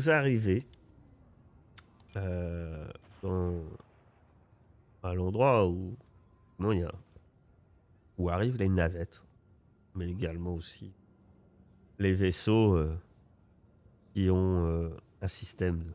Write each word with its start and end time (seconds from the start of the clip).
vous 0.00 0.08
arrivez 0.08 0.62
euh, 2.16 2.88
dans, 3.22 3.62
à 5.02 5.12
l'endroit 5.12 5.68
où 5.68 5.94
non 6.58 6.72
il 6.72 6.80
y 6.80 6.84
a 6.84 6.92
où 8.16 8.30
arrivent 8.30 8.56
les 8.56 8.70
navettes, 8.70 9.22
mais 9.94 10.08
également 10.08 10.54
aussi 10.54 10.90
les 11.98 12.14
vaisseaux 12.14 12.76
euh, 12.76 12.98
qui 14.14 14.30
ont 14.30 14.64
euh, 14.64 14.88
un 15.20 15.28
système 15.28 15.92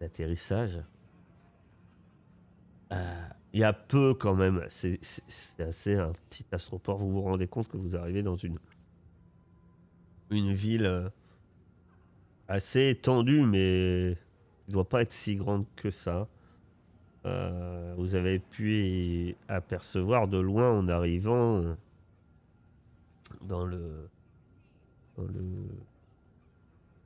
d'atterrissage. 0.00 0.82
Il 2.90 3.60
y 3.60 3.64
a 3.64 3.72
peu 3.72 4.14
quand 4.14 4.34
même, 4.34 4.64
c'est 4.68 4.98
assez 5.60 5.96
un 5.96 6.12
petit 6.28 6.46
astroport. 6.50 6.98
Vous 6.98 7.12
vous 7.12 7.22
rendez 7.22 7.46
compte 7.46 7.68
que 7.68 7.76
vous 7.76 7.94
arrivez 7.94 8.24
dans 8.24 8.36
une, 8.36 8.58
une 10.30 10.52
ville 10.52 11.12
assez 12.48 12.88
étendue, 12.88 13.42
mais 13.42 14.16
ne 14.68 14.72
doit 14.72 14.88
pas 14.88 15.02
être 15.02 15.12
si 15.12 15.36
grande 15.36 15.66
que 15.76 15.90
ça. 15.90 16.28
Euh, 17.26 17.94
vous 17.96 18.14
avez 18.14 18.38
pu 18.38 19.36
apercevoir 19.48 20.28
de 20.28 20.38
loin 20.38 20.70
en 20.70 20.88
arrivant 20.88 21.76
dans 23.42 23.64
le, 23.64 24.08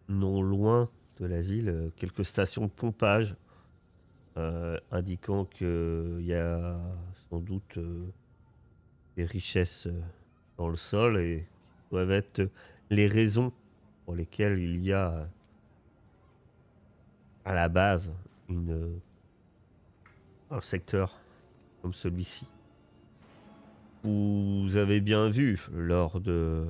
non 0.09 0.43
loin 0.43 0.89
de 1.19 1.27
la 1.27 1.41
ville 1.41 1.91
quelques 1.97 2.25
stations 2.25 2.67
de 2.67 2.71
pompage 2.71 3.37
euh, 4.39 4.79
indiquant 4.91 5.45
qu'il 5.45 6.21
y 6.23 6.33
a 6.33 6.81
sans 7.29 7.39
doute 7.39 7.77
euh, 7.77 8.07
des 9.17 9.25
richesses 9.25 9.89
dans 10.57 10.69
le 10.69 10.77
sol 10.77 11.19
et 11.19 11.47
doivent 11.91 12.13
être 12.13 12.49
les 12.89 13.09
raisons 13.09 13.53
pour 14.13 14.19
lesquelles 14.19 14.59
il 14.59 14.85
y 14.85 14.93
a 14.93 15.27
à 17.47 17.55
la 17.55 17.71
base 17.71 18.13
une 18.51 19.01
un 20.51 20.61
secteur 20.61 21.19
comme 21.81 21.95
celui-ci. 21.95 22.47
Vous 24.03 24.77
avez 24.77 25.01
bien 25.01 25.31
vu 25.31 25.67
lors 25.73 26.21
de. 26.21 26.67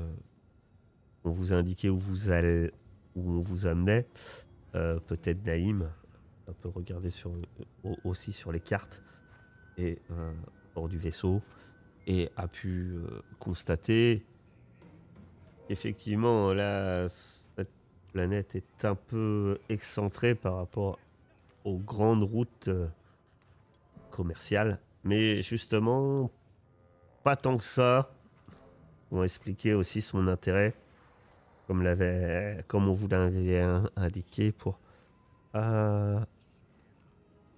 On 1.25 1.31
vous 1.31 1.53
indiquait 1.53 1.89
où 1.89 1.99
vous 1.99 2.31
allez, 2.31 2.71
où 3.17 3.33
on 3.33 3.41
vous 3.41 3.67
amenait. 3.67 4.07
Euh, 4.77 5.01
peut-être 5.01 5.45
Naïm, 5.45 5.91
un 6.47 6.53
peu 6.53 6.69
regarder 6.69 7.11
sur, 7.11 7.33
aussi 8.05 8.33
sur 8.33 8.53
les 8.53 8.61
cartes 8.61 9.03
et 9.79 9.99
euh, 10.13 10.33
hors 10.77 10.89
du 10.89 10.97
vaisseau 10.97 11.43
et 12.07 12.31
a 12.37 12.47
pu 12.47 12.93
euh, 12.95 13.21
constater 13.41 14.25
effectivement 15.69 16.53
là 16.53 17.09
cette 17.09 17.71
planète 18.13 18.55
est 18.55 18.85
un 18.85 18.95
peu 18.95 19.59
excentrée 19.69 20.35
par 20.35 20.57
rapport 20.57 20.99
aux 21.65 21.79
grandes 21.79 22.23
routes 22.23 22.69
commercial. 24.13 24.79
Mais 25.03 25.43
justement, 25.43 26.31
pas 27.25 27.35
tant 27.35 27.57
que 27.57 27.65
ça. 27.65 28.15
On 29.11 29.23
expliquer 29.25 29.75
aussi 29.75 30.01
son 30.01 30.27
intérêt, 30.29 30.75
comme, 31.67 31.85
comme 32.69 32.89
on 32.89 32.95
vous 32.95 33.09
l'avait 33.09 33.63
indiqué, 33.97 34.53
pour 34.53 34.79
euh, 35.55 36.19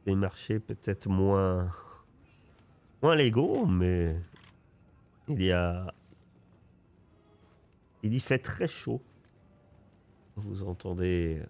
des 0.05 0.17
marchés 0.17 0.59
peut-être 0.59 1.09
moins, 1.09 1.71
moins 3.03 3.15
légaux, 3.15 3.67
mais 3.67 4.17
il 5.29 5.43
y 5.43 5.53
a. 5.53 5.93
Il 8.05 8.13
y 8.13 8.21
fait 8.21 8.39
très 8.39 8.69
chaud. 8.69 9.01
Vous 10.37 10.65
entendez 10.65 11.41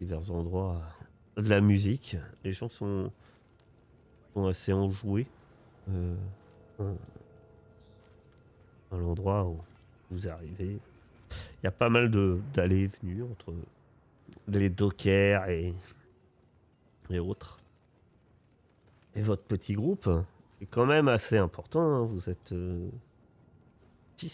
divers 0.00 0.30
endroits 0.30 0.80
de 1.36 1.48
la 1.48 1.60
musique. 1.60 2.16
Les 2.44 2.52
gens 2.52 2.68
sont, 2.68 3.10
assez 4.36 4.72
enjoués. 4.72 5.26
Euh, 5.88 6.14
à 8.92 8.96
l'endroit 8.96 9.46
où 9.46 9.58
vous 10.12 10.28
arrivez. 10.28 10.78
Il 11.30 11.64
y 11.64 11.66
a 11.66 11.72
pas 11.72 11.90
mal 11.90 12.08
d'allées 12.54 12.84
et 12.84 12.86
venues 12.86 13.24
entre 13.24 13.52
les 14.46 14.70
dockers 14.70 15.48
et, 15.48 15.74
et 17.10 17.18
autres. 17.18 17.56
Et 19.16 19.22
votre 19.22 19.42
petit 19.42 19.74
groupe 19.74 20.08
est 20.60 20.66
quand 20.66 20.86
même 20.86 21.08
assez 21.08 21.36
important. 21.36 21.80
Hein. 21.80 22.04
Vous 22.04 22.30
êtes 22.30 22.54
6. 22.54 23.09
Euh, 24.24 24.28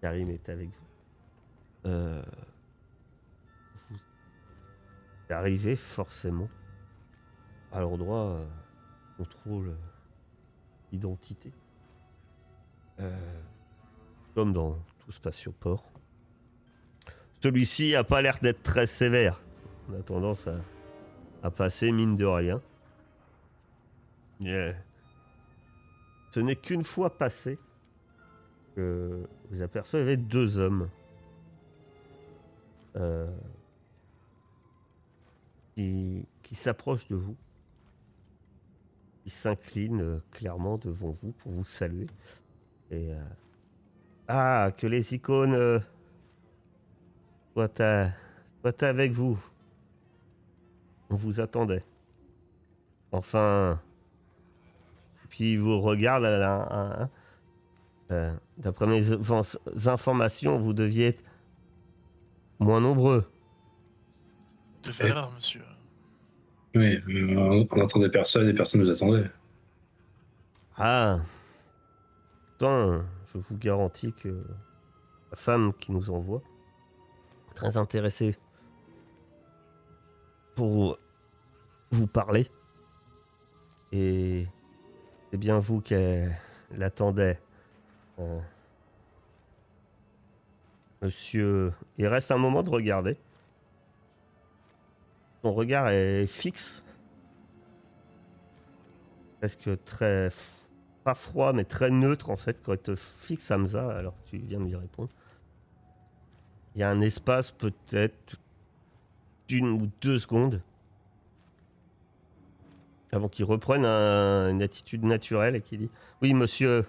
Karim 0.00 0.30
est 0.30 0.48
avec 0.48 0.68
vous. 0.68 0.86
Euh, 1.86 2.22
arriver 5.28 5.74
forcément 5.76 6.48
à 7.72 7.80
l'endroit 7.80 8.26
euh, 8.26 8.46
contrôle 9.16 9.76
l'identité. 10.92 11.52
Euh, 13.00 13.40
comme 14.34 14.52
dans 14.52 14.78
tout 14.98 15.12
spatioport. 15.12 15.84
Celui-ci 17.42 17.94
a 17.94 18.04
pas 18.04 18.22
l'air 18.22 18.38
d'être 18.40 18.62
très 18.62 18.86
sévère. 18.86 19.40
On 19.88 19.98
a 19.98 20.02
tendance 20.02 20.48
à, 21.42 21.50
passer 21.50 21.92
mine 21.92 22.16
de 22.16 22.24
rien. 22.24 22.60
Ce 26.30 26.40
n'est 26.40 26.56
qu'une 26.56 26.84
fois 26.84 27.16
passé 27.16 27.58
vous 28.76 29.62
apercevez 29.62 30.16
deux 30.16 30.58
hommes. 30.58 30.88
Euh, 32.96 33.30
qui, 35.76 36.54
s'approche 36.54 37.06
de 37.08 37.16
vous, 37.16 37.36
qui 39.22 39.30
s'incline 39.30 40.00
euh, 40.00 40.22
clairement 40.30 40.78
devant 40.78 41.10
vous 41.10 41.32
pour 41.32 41.52
vous 41.52 41.64
saluer. 41.64 42.06
Et 42.90 43.12
euh, 43.12 43.22
ah, 44.28 44.70
que 44.76 44.86
les 44.86 45.14
icônes 45.14 45.54
euh, 45.54 45.78
soient, 47.52 48.12
avec 48.80 49.12
vous. 49.12 49.38
On 51.10 51.14
vous 51.14 51.40
attendait. 51.40 51.84
Enfin, 53.12 53.80
puis 55.28 55.56
vous 55.56 55.80
regarde. 55.80 56.24
D'après 58.58 58.86
mes 58.86 59.12
informations, 59.86 60.58
vous 60.58 60.72
deviez 60.72 61.08
être 61.08 61.22
moins 62.58 62.80
nombreux 62.80 63.26
te 64.86 64.92
fait 64.92 65.08
erreur, 65.08 65.30
monsieur. 65.32 65.62
Oui, 66.74 66.90
euh, 67.08 67.66
on 67.70 67.80
attendait 67.80 68.10
personne 68.10 68.48
et 68.48 68.54
personne 68.54 68.82
nous 68.82 68.90
attendait. 68.90 69.28
Ah. 70.76 71.20
Tant, 72.58 73.02
je 73.32 73.38
vous 73.38 73.56
garantis 73.56 74.12
que 74.12 74.28
la 75.30 75.36
femme 75.36 75.72
qui 75.74 75.92
nous 75.92 76.10
envoie 76.10 76.42
est 77.50 77.54
très 77.54 77.76
intéressée 77.76 78.36
pour 80.54 80.98
vous 81.90 82.06
parler. 82.06 82.48
Et 83.92 84.46
c'est 85.30 85.38
bien 85.38 85.58
vous 85.58 85.80
qu'elle 85.80 86.38
attendait. 86.80 87.40
Euh, 88.18 88.40
monsieur, 91.02 91.72
il 91.98 92.06
reste 92.06 92.30
un 92.30 92.38
moment 92.38 92.62
de 92.62 92.70
regarder. 92.70 93.16
Son 95.42 95.52
regard 95.52 95.88
est 95.88 96.26
fixe. 96.26 96.82
Presque 99.40 99.84
très. 99.84 100.30
Pas 101.04 101.14
froid, 101.14 101.52
mais 101.52 101.64
très 101.64 101.90
neutre 101.90 102.30
en 102.30 102.36
fait, 102.36 102.58
quand 102.64 102.72
il 102.72 102.78
te 102.78 102.96
fixe 102.96 103.50
Hamza, 103.52 103.96
alors 103.96 104.14
que 104.24 104.30
tu 104.30 104.38
viens 104.38 104.58
de 104.58 104.64
lui 104.64 104.74
répondre. 104.74 105.10
Il 106.74 106.80
y 106.80 106.82
a 106.82 106.90
un 106.90 107.00
espace 107.00 107.52
peut-être 107.52 108.36
d'une 109.46 109.68
ou 109.68 109.90
deux 110.00 110.18
secondes 110.18 110.60
avant 113.12 113.28
qu'il 113.28 113.44
reprenne 113.44 113.84
une 113.84 114.62
attitude 114.62 115.04
naturelle 115.04 115.56
et 115.56 115.60
qu'il 115.60 115.78
dit 115.78 115.90
Oui, 116.22 116.34
monsieur 116.34 116.84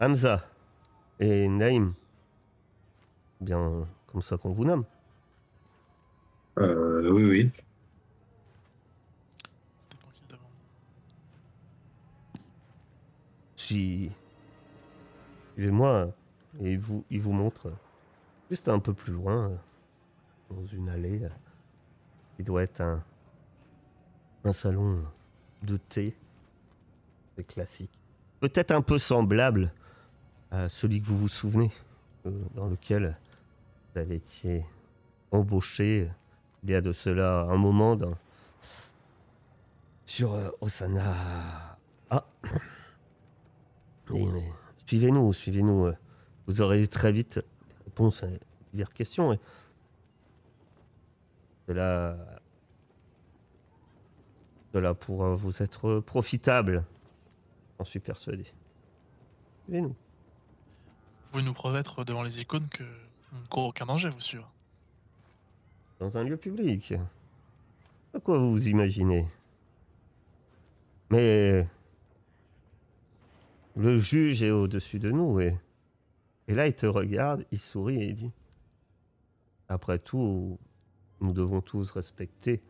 Hamza 0.00 0.44
et 1.18 1.48
Naïm. 1.48 1.94
Bien 3.40 3.86
comme 4.06 4.22
ça 4.22 4.36
qu'on 4.36 4.50
vous 4.50 4.64
nomme. 4.64 4.84
Euh, 6.58 7.10
oui, 7.10 7.24
oui. 7.24 7.50
Suivez-moi. 15.56 16.12
Et 16.60 16.72
il 16.72 16.78
vous, 16.78 17.04
il 17.10 17.20
vous 17.20 17.32
montre 17.32 17.72
juste 18.50 18.68
un 18.68 18.78
peu 18.80 18.94
plus 18.94 19.12
loin, 19.12 19.52
dans 20.50 20.66
une 20.66 20.88
allée. 20.88 21.20
Il 22.38 22.44
doit 22.44 22.62
être 22.62 22.80
un, 22.80 23.04
un 24.44 24.52
salon 24.52 25.04
de 25.62 25.76
thé. 25.76 26.16
C'est 27.36 27.44
classique. 27.44 27.92
Peut-être 28.40 28.72
un 28.72 28.82
peu 28.82 28.98
semblable 28.98 29.72
euh, 30.52 30.68
celui 30.68 31.00
que 31.00 31.06
vous 31.06 31.18
vous 31.18 31.28
souvenez, 31.28 31.70
euh, 32.26 32.30
dans 32.54 32.68
lequel 32.68 33.16
vous 33.94 34.00
avez 34.00 34.16
été 34.16 34.64
embauché 35.30 36.10
il 36.64 36.70
y 36.70 36.74
a 36.74 36.80
de 36.80 36.92
cela 36.92 37.42
un 37.42 37.56
moment 37.56 37.96
sur 40.04 40.34
euh, 40.34 40.50
Osana. 40.60 41.14
Ah 42.10 42.24
Oui, 44.10 44.26
Suivez-nous, 44.86 45.32
suivez-nous. 45.32 45.86
euh, 45.86 45.96
Vous 46.46 46.60
aurez 46.62 46.86
très 46.88 47.12
vite 47.12 47.38
des 47.38 47.84
réponses 47.84 48.22
à 48.24 48.28
diverses 48.72 48.94
questions. 48.94 49.32
Et 49.34 49.38
cela, 51.68 52.16
cela 54.72 54.94
pourra 54.94 55.34
vous 55.34 55.62
être 55.62 56.00
profitable. 56.00 56.84
J'en 57.78 57.84
suis 57.84 58.00
persuadé. 58.00 58.46
Suivez-nous. 59.64 59.94
Vous 61.28 61.32
pouvez 61.32 61.44
nous 61.44 61.52
promettre 61.52 62.06
devant 62.06 62.22
les 62.22 62.40
icônes 62.40 62.66
que 62.70 62.84
on 63.34 63.40
ne 63.40 63.46
court 63.48 63.66
aucun 63.66 63.84
danger, 63.84 64.08
vous 64.08 64.18
sûr. 64.18 64.50
Dans 66.00 66.16
un 66.16 66.22
lieu 66.24 66.38
public. 66.38 66.94
À 68.14 68.18
quoi 68.18 68.38
vous 68.38 68.52
vous 68.52 68.68
imaginez? 68.68 69.28
Mais 71.10 71.68
le 73.76 73.98
juge 73.98 74.42
est 74.42 74.50
au-dessus 74.50 74.98
de 74.98 75.10
nous 75.10 75.38
et, 75.38 75.54
et 76.46 76.54
là 76.54 76.66
il 76.66 76.74
te 76.74 76.86
regarde, 76.86 77.44
il 77.52 77.58
sourit 77.58 78.00
et 78.00 78.06
il 78.06 78.14
dit 78.14 78.32
Après 79.68 79.98
tout, 79.98 80.58
nous 81.20 81.34
devons 81.34 81.60
tous 81.60 81.90
respecter 81.90 82.62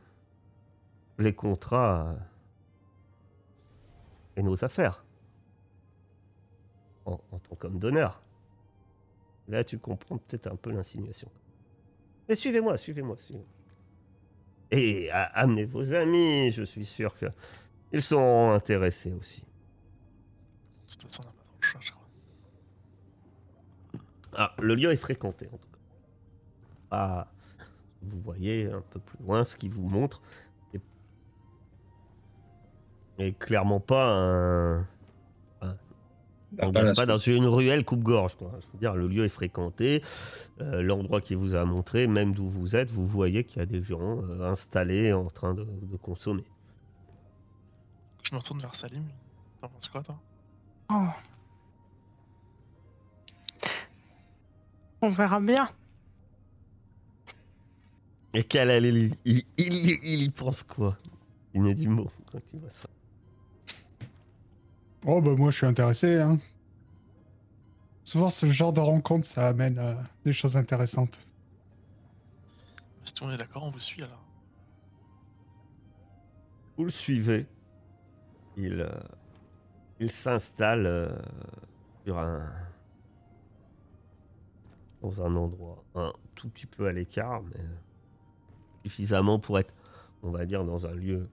les 1.19 1.33
contrats 1.33 2.17
et 4.35 4.43
nos 4.43 4.65
affaires 4.65 5.05
en, 7.05 7.21
en 7.31 7.39
tant 7.39 7.55
qu'homme 7.55 7.79
d'honneur. 7.79 8.21
Là, 9.49 9.65
tu 9.65 9.79
comprends 9.79 10.19
peut-être 10.19 10.47
un 10.47 10.57
peu 10.57 10.71
l'insinuation. 10.71 11.31
Mais 12.29 12.35
suivez-moi, 12.35 12.77
suivez-moi, 12.77 13.17
suivez-moi. 13.19 13.49
Et 14.71 15.11
amenez 15.11 15.65
vos 15.65 15.95
amis, 15.95 16.51
je 16.51 16.63
suis 16.63 16.85
sûr 16.85 17.19
que 17.19 17.27
ils 17.91 18.03
seront 18.03 18.53
intéressés 18.53 19.13
aussi. 19.15 19.41
De 19.41 20.93
toute 20.93 21.03
façon, 21.05 21.23
on 21.23 21.27
n'a 21.27 21.33
pas 21.33 21.43
trop 21.43 21.57
le 21.59 21.67
choix, 21.67 21.81
je 21.83 21.91
crois. 21.91 22.07
Ah, 24.35 24.55
le 24.59 24.75
lieu 24.75 24.93
est 24.93 24.97
fréquenté 24.97 25.47
en 25.47 25.57
tout 25.57 25.69
cas. 25.69 25.79
Ah, 26.91 27.33
vous 28.03 28.21
voyez 28.21 28.71
un 28.71 28.83
peu 28.83 29.01
plus 29.01 29.19
loin 29.25 29.43
ce 29.45 29.57
qui 29.57 29.69
vous 29.69 29.89
montre. 29.89 30.21
Et 33.21 33.33
clairement 33.33 33.81
pas 33.81 34.15
un. 34.15 34.87
On 36.63 36.73
n'est 36.73 36.83
la 36.83 36.93
pas 36.95 37.05
dans 37.07 37.19
une 37.19 37.45
ruelle 37.47 37.85
coupe-gorge. 37.85 38.37
quoi. 38.37 38.51
Je 38.61 38.67
veux 38.73 38.79
dire, 38.79 38.95
le 38.95 39.07
lieu 39.07 39.25
est 39.25 39.29
fréquenté. 39.29 40.03
euh, 40.61 40.81
L'endroit 40.83 41.21
qui 41.21 41.35
vous 41.35 41.55
a 41.55 41.65
montré, 41.67 42.07
même 42.07 42.33
d'où 42.33 42.49
vous 42.49 42.75
êtes, 42.75 42.91
vous 42.91 43.05
voyez 43.07 43.45
qu'il 43.45 43.59
y 43.59 43.63
a 43.63 43.67
des 43.67 43.83
gens 43.83 44.23
euh, 44.23 44.51
installés 44.51 45.13
en 45.13 45.27
train 45.29 45.53
de, 45.53 45.65
de 45.65 45.97
consommer. 45.99 46.45
Je 48.23 48.35
me 48.35 48.41
retourne 48.41 48.61
vers 48.61 48.75
Salim. 48.75 49.05
T'en 49.61 49.69
penses 49.69 49.89
quoi, 49.89 50.03
toi? 50.03 50.19
Oh. 50.91 51.07
On 55.03 55.11
verra 55.11 55.41
bien. 55.41 55.69
Et 58.35 58.43
quel 58.45 58.71
est 58.71 58.89
il, 58.89 59.15
il, 59.25 59.43
il- 59.59 59.99
il 60.03 60.23
y 60.23 60.29
pense 60.31 60.63
quoi? 60.63 60.97
Il 61.55 61.63
n'y 61.63 61.71
a 61.71 61.75
dit 61.75 61.89
mot 61.89 62.11
quand 62.31 62.41
il 62.53 62.61
voit 62.61 62.71
ça. 62.71 62.89
Oh 65.07 65.21
bah 65.21 65.35
moi 65.37 65.51
je 65.51 65.57
suis 65.57 65.67
intéressé. 65.67 66.21
Hein. 66.21 66.39
Souvent 68.05 68.31
ce 68.31 68.47
genre 68.47 68.73
de 68.73 68.81
rencontre 68.81 69.27
ça 69.27 69.49
amène 69.49 69.79
à 69.79 69.97
des 70.25 70.33
choses 70.33 70.57
intéressantes. 70.57 71.25
Si 73.05 73.15
tout 73.15 73.25
le 73.25 73.31
monde 73.31 73.41
est 73.41 73.45
d'accord, 73.45 73.65
on 73.65 73.71
vous 73.71 73.79
suit 73.79 74.03
alors. 74.03 74.25
Vous 76.77 76.85
le 76.85 76.91
suivez. 76.91 77.47
Il, 78.57 78.81
euh, 78.81 78.91
il 80.01 80.11
s'installe 80.11 80.87
euh, 80.87 81.19
sur 82.05 82.19
un. 82.19 82.51
dans 85.01 85.23
un 85.23 85.35
endroit 85.37 85.85
un 85.95 86.13
tout 86.35 86.49
petit 86.49 86.67
peu 86.67 86.87
à 86.87 86.93
l'écart, 86.93 87.43
mais 87.43 87.61
euh, 87.61 87.77
suffisamment 88.83 89.39
pour 89.39 89.59
être, 89.59 89.75
on 90.23 90.31
va 90.31 90.45
dire, 90.45 90.65
dans 90.65 90.87
un 90.87 90.95
lieu 90.95 91.29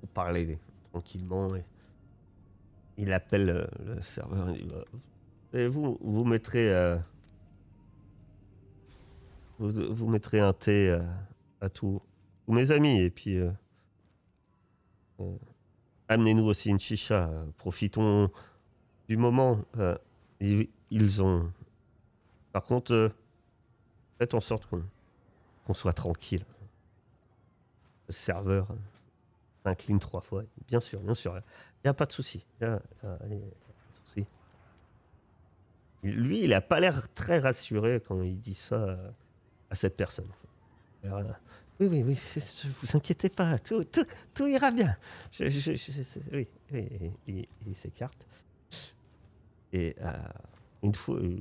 pour 0.00 0.08
parler 0.10 0.58
tranquillement. 0.96 1.54
Et 1.54 1.64
il 2.96 3.12
appelle 3.12 3.50
euh, 3.50 3.66
le 3.84 4.02
serveur. 4.02 4.46
Bah, 4.46 5.60
et 5.60 5.68
vous, 5.68 5.98
vous 6.00 6.24
mettrez. 6.24 6.72
euh, 6.74 6.96
vous, 9.58 9.70
vous 9.94 10.08
mettrez 10.08 10.40
un 10.40 10.52
thé 10.52 10.90
euh, 10.90 11.00
à 11.60 11.68
tous 11.68 12.00
mes 12.48 12.70
amis 12.70 13.00
et 13.00 13.10
puis 13.10 13.38
amenez-nous 16.08 16.44
aussi 16.44 16.70
une 16.70 16.78
chicha. 16.78 17.28
profitons 17.56 18.30
du 19.08 19.16
moment. 19.16 19.64
ils, 20.40 21.22
ont. 21.22 21.50
Par 22.52 22.62
contre, 22.62 23.10
faites 24.18 24.34
en 24.34 24.40
sorte 24.40 24.68
qu'on 24.68 25.74
soit 25.74 25.92
tranquille. 25.92 26.44
Le 28.06 28.12
serveur 28.12 28.68
s'incline 29.66 29.98
trois 29.98 30.20
fois. 30.20 30.44
Bien 30.68 30.80
sûr, 30.80 31.00
bien 31.00 31.14
sûr. 31.14 31.34
Il 31.36 31.86
n'y 31.86 31.90
a 31.90 31.94
pas 31.94 32.06
de 32.06 32.12
souci. 32.12 32.44
Lui, 36.02 36.44
il 36.44 36.50
n'a 36.50 36.60
pas 36.60 36.78
l'air 36.78 37.08
très 37.14 37.40
rassuré 37.40 38.00
quand 38.06 38.22
il 38.22 38.38
dit 38.38 38.54
ça 38.54 38.96
à 39.70 39.74
cette 39.74 39.96
personne. 39.96 40.28
Euh, 41.04 41.22
oui, 41.80 41.88
oui, 41.88 42.02
oui, 42.04 42.18
vous 42.80 42.96
inquiétez 42.96 43.28
pas, 43.28 43.58
tout, 43.58 43.82
tout, 43.84 44.06
tout 44.34 44.46
ira 44.46 44.70
bien. 44.70 44.96
Oui, 45.40 46.48
oui, 47.26 47.48
il 47.66 47.74
s'écarte. 47.74 48.26
Et 49.72 49.96
euh, 50.00 50.12
une 50.84 50.94
fois, 50.94 51.16
euh, 51.16 51.40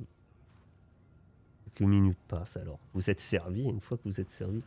quelques 1.65 1.88
minutes 1.88 2.20
passent 2.27 2.58
alors. 2.58 2.79
Vous 2.94 3.10
êtes 3.10 3.20
servi, 3.20 3.63
une 3.63 3.79
fois 3.79 3.98
que 3.98 4.03
vous 4.05 4.20
êtes 4.20 4.32
servi, 4.32 4.63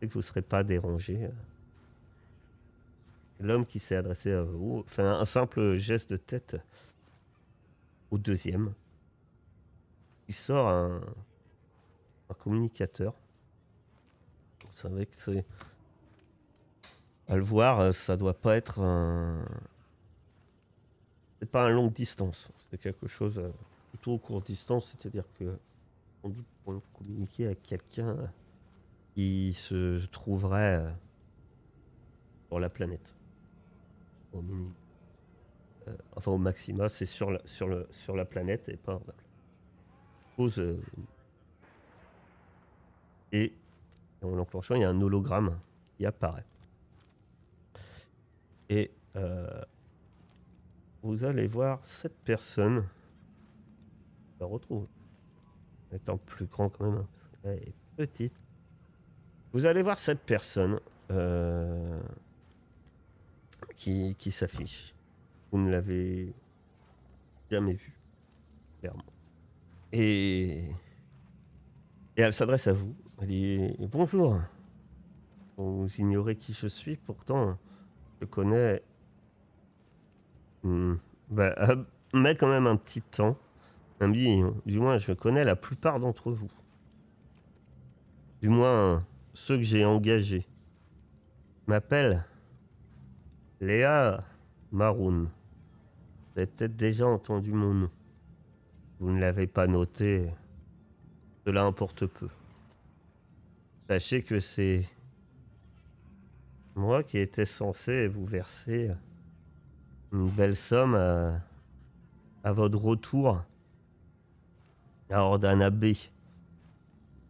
que 0.00 0.06
vous 0.06 0.18
ne 0.20 0.22
serez 0.22 0.42
pas 0.42 0.64
dérangé. 0.64 1.28
L'homme 3.40 3.66
qui 3.66 3.78
s'est 3.78 3.96
adressé 3.96 4.32
à 4.32 4.42
vous 4.42 4.84
fait 4.86 5.02
un, 5.02 5.24
simple 5.24 5.76
geste 5.76 6.10
de 6.10 6.16
tête 6.16 6.56
au 8.10 8.18
deuxième. 8.18 8.72
Il 10.28 10.34
sort 10.34 10.68
un, 10.68 11.00
un 12.30 12.34
communicateur. 12.34 13.14
Vous 14.64 14.72
savez 14.72 15.06
que 15.06 15.16
c'est. 15.16 15.44
À 17.26 17.36
le 17.36 17.42
voir, 17.42 17.80
euh, 17.80 17.92
ça 17.92 18.16
doit 18.16 18.34
pas 18.34 18.56
être 18.56 18.80
un. 18.80 19.44
C'est 21.40 21.50
pas 21.50 21.64
un 21.64 21.70
longue 21.70 21.92
distance. 21.92 22.48
C'est 22.70 22.78
quelque 22.78 23.06
chose 23.06 23.38
euh, 23.38 23.50
plutôt 23.90 24.18
courte 24.18 24.46
distance, 24.46 24.90
c'est-à-dire 24.92 25.24
que 25.38 25.56
on 26.22 26.28
dit 26.28 26.44
pour 26.64 26.80
communiquer 26.92 27.46
avec 27.46 27.62
quelqu'un 27.62 28.16
qui 29.14 29.52
se 29.54 30.04
trouverait 30.06 30.80
euh, 30.80 30.90
sur 32.48 32.58
la 32.58 32.68
planète. 32.68 33.14
Euh, 35.88 35.96
enfin, 36.16 36.32
au 36.32 36.38
maxima, 36.38 36.88
c'est 36.88 37.06
sur 37.06 37.30
la, 37.30 37.40
sur, 37.44 37.68
le, 37.68 37.86
sur 37.90 38.16
la 38.16 38.24
planète 38.24 38.68
et 38.68 38.76
pas. 38.76 39.00
Pose. 40.36 40.58
euh, 40.58 40.82
et 43.32 43.52
en 44.22 44.34
l'enclenchant, 44.34 44.74
il 44.76 44.82
y 44.82 44.84
a 44.84 44.88
un 44.88 45.00
hologramme 45.00 45.58
qui 45.96 46.06
apparaît. 46.06 46.46
Et 48.68 48.90
euh, 49.16 49.62
vous 51.02 51.24
allez 51.24 51.46
voir 51.46 51.84
cette 51.84 52.16
personne. 52.24 52.86
Je 54.34 54.40
la 54.40 54.46
retrouve. 54.46 54.86
Étant 55.92 56.16
plus 56.16 56.46
grand 56.46 56.70
quand 56.70 56.90
même. 56.90 57.00
hein, 57.00 57.08
qu'elle 57.42 57.58
est 57.58 57.74
petite. 57.96 58.40
Vous 59.52 59.66
allez 59.66 59.82
voir 59.82 59.98
cette 59.98 60.22
personne 60.22 60.80
euh, 61.10 62.00
qui, 63.74 64.30
s'affiche. 64.30 64.94
Vous 65.50 65.58
ne 65.58 65.70
l'avez 65.70 66.34
jamais 67.50 67.74
vue, 67.74 67.98
clairement. 68.80 69.04
Et, 69.92 70.64
elle 72.16 72.32
s'adresse 72.32 72.66
à 72.66 72.72
vous. 72.72 72.94
Elle 73.20 73.28
dit 73.28 73.76
Bonjour. 73.90 74.38
Vous 75.56 75.88
ignorez 75.98 76.36
qui 76.36 76.52
je 76.52 76.66
suis, 76.66 76.96
pourtant 76.96 77.58
je 78.20 78.26
connais. 78.26 78.82
Hmm, 80.62 80.94
bah, 81.30 81.54
euh, 81.58 81.84
mais 82.12 82.34
quand 82.36 82.48
même 82.48 82.66
un 82.66 82.76
petit 82.76 83.02
temps. 83.02 83.36
Me 84.00 84.12
dit 84.12 84.42
Du 84.66 84.80
moins, 84.80 84.98
je 84.98 85.12
connais 85.12 85.44
la 85.44 85.56
plupart 85.56 86.00
d'entre 86.00 86.32
vous. 86.32 86.50
Du 88.42 88.48
moins, 88.48 89.06
ceux 89.32 89.56
que 89.56 89.62
j'ai 89.62 89.84
engagés. 89.84 90.46
M'appelle 91.66 92.26
Léa 93.60 94.24
Maroun. 94.72 95.24
Vous 96.34 96.40
avez 96.40 96.46
peut-être 96.46 96.76
déjà 96.76 97.06
entendu 97.06 97.52
mon 97.52 97.74
nom. 97.74 97.90
Vous 99.00 99.10
ne 99.10 99.20
l'avez 99.20 99.46
pas 99.46 99.66
noté. 99.66 100.28
Cela 101.44 101.64
importe 101.64 102.06
peu. 102.06 102.28
Sachez 103.88 104.22
que 104.22 104.40
c'est 104.40 104.88
moi 106.74 107.02
qui 107.02 107.18
étais 107.18 107.44
censé 107.44 108.08
vous 108.08 108.24
verser 108.24 108.90
une 110.12 110.30
belle 110.30 110.56
somme 110.56 110.94
à, 110.94 112.52
votre 112.52 112.78
retour 112.78 113.42
à 115.10 115.22
Ordana 115.22 115.70
Bay 115.70 115.96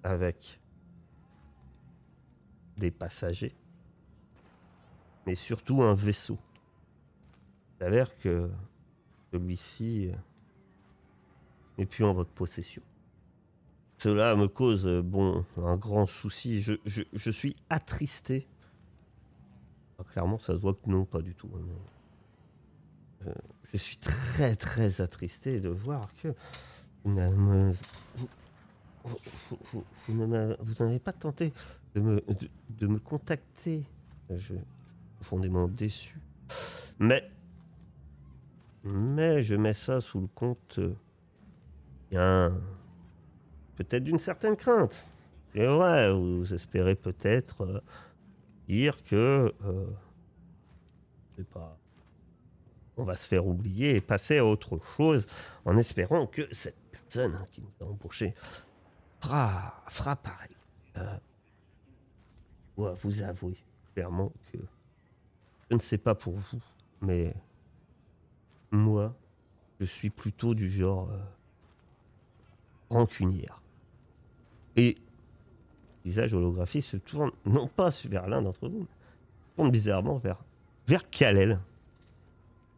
avec 0.03 0.61
des 2.77 2.91
passagers, 2.91 3.55
mais 5.27 5.35
surtout 5.35 5.83
un 5.83 5.95
vaisseau. 5.95 6.39
Il 7.75 7.85
s'avère 7.85 8.19
que 8.21 8.51
celui-ci 9.33 10.11
n'est 11.79 11.87
plus 11.87 12.05
en 12.05 12.15
votre 12.15 12.31
possession. 12.31 12.83
Cela 13.99 14.37
me 14.37 14.49
cause, 14.49 14.87
bon, 15.03 15.45
un 15.57 15.77
grand 15.77 16.07
souci. 16.07 16.61
Je, 16.61 16.75
je, 16.85 17.03
je 17.13 17.31
suis 17.31 17.57
attristé. 17.71 18.47
Ah, 19.99 20.05
clairement, 20.05 20.39
ça 20.39 20.55
se 20.55 20.61
voit 20.61 20.75
que 20.75 20.91
non, 20.91 21.05
pas 21.05 21.23
du 21.23 21.35
tout. 21.35 21.49
hein, 21.55 21.61
mais, 23.25 23.31
euh, 23.31 23.35
je 23.63 23.77
suis 23.77 23.97
très, 23.97 24.57
très 24.57 25.01
attristé 25.01 25.59
de 25.61 25.69
voir 25.71 26.15
que 26.17 26.35
vous 27.05 27.13
n'avez 30.85 30.99
pas 30.99 31.13
tenté 31.13 31.53
de 31.95 32.01
me, 32.01 32.21
de, 32.21 32.49
de 32.71 32.87
me 32.87 32.99
contacter. 32.99 33.85
Je 34.31 34.55
profondément 35.25 35.69
déçu. 35.69 36.19
Mais, 36.99 37.31
mais 38.83 39.43
je 39.43 39.57
mets 39.57 39.73
ça 39.73 40.03
sous 40.03 40.21
le 40.21 40.27
compte, 40.27 40.79
euh, 40.79 40.95
bien, 42.11 42.61
peut-être 43.77 44.05
d'une 44.05 44.19
certaine 44.19 44.55
crainte. 44.55 45.07
Et 45.55 45.67
ouais, 45.67 46.13
vous 46.13 46.53
espérez 46.53 46.95
peut-être 46.95 47.63
euh, 47.63 47.81
dire 48.69 49.03
que, 49.03 49.55
euh, 49.65 49.87
on 52.99 53.03
va 53.03 53.17
se 53.17 53.27
faire 53.27 53.47
oublier 53.47 53.97
et 53.97 54.01
passer 54.03 54.39
à 54.39 54.45
autre 54.45 54.79
chose 54.97 55.27
en 55.65 55.79
espérant 55.79 56.27
que 56.27 56.43
cette 56.53 56.77
personne 56.93 57.47
qui 57.51 57.63
nous 57.63 57.73
a 57.81 57.89
embauchés 57.89 58.35
fera, 59.21 59.83
fera 59.89 60.17
pareil. 60.17 60.55
Euh, 60.99 61.17
dois 62.77 62.93
vous 62.93 63.23
avouer 63.23 63.57
clairement 63.95 64.31
que 64.53 64.59
je 65.75 65.79
ne 65.79 65.83
sais 65.83 65.99
pas 65.99 66.15
pour 66.15 66.35
vous, 66.35 66.63
mais 67.01 67.35
moi, 68.71 69.13
je 69.81 69.85
suis 69.85 70.09
plutôt 70.09 70.55
du 70.55 70.71
genre 70.71 71.11
euh, 71.11 71.19
rancunière. 72.91 73.61
Et 74.77 74.95
le 74.95 76.11
visage 76.11 76.33
holographique 76.33 76.85
se 76.85 76.97
tourne 76.97 77.33
non 77.45 77.67
pas 77.67 77.89
vers 78.05 78.29
l'un 78.29 78.43
d'entre 78.43 78.69
vous, 78.69 78.81
mais 78.81 78.85
se 78.85 79.57
tourne 79.57 79.71
bizarrement 79.73 80.19
vers, 80.19 80.39
vers 80.87 81.11
Kalel. 81.11 81.59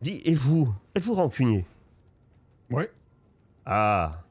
Dit, 0.00 0.22
et 0.24 0.34
vous, 0.34 0.74
êtes-vous 0.94 1.14
rancunier? 1.14 1.66
Ouais. 2.70 2.90
Ah, 3.66 4.24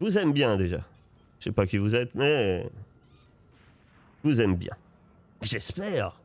je 0.00 0.04
vous 0.04 0.18
aime 0.18 0.34
bien 0.34 0.58
déjà. 0.58 0.80
Je 1.38 1.44
sais 1.44 1.52
pas 1.52 1.66
qui 1.66 1.78
vous 1.78 1.94
êtes, 1.94 2.14
mais 2.14 2.70
je 4.22 4.30
vous 4.30 4.40
aime 4.42 4.54
bien. 4.54 4.76
J'espère 5.40 6.20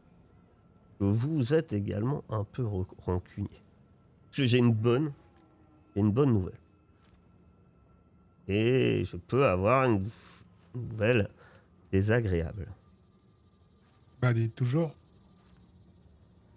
vous 1.00 1.54
êtes 1.54 1.74
également 1.74 2.24
un 2.30 2.44
peu 2.44 2.66
rancunier. 3.06 3.62
Parce 4.26 4.38
que 4.38 4.46
j'ai 4.46 4.58
une 4.58 4.74
bonne, 4.74 5.12
une 5.96 6.12
bonne 6.12 6.34
nouvelle. 6.34 6.60
Et 8.48 9.04
je 9.06 9.18
peux 9.18 9.46
avoir 9.46 9.86
une 9.86 10.08
nouvelle 10.74 11.30
désagréable. 11.92 12.68
Bah, 14.22 14.34
toujours. 14.56 14.96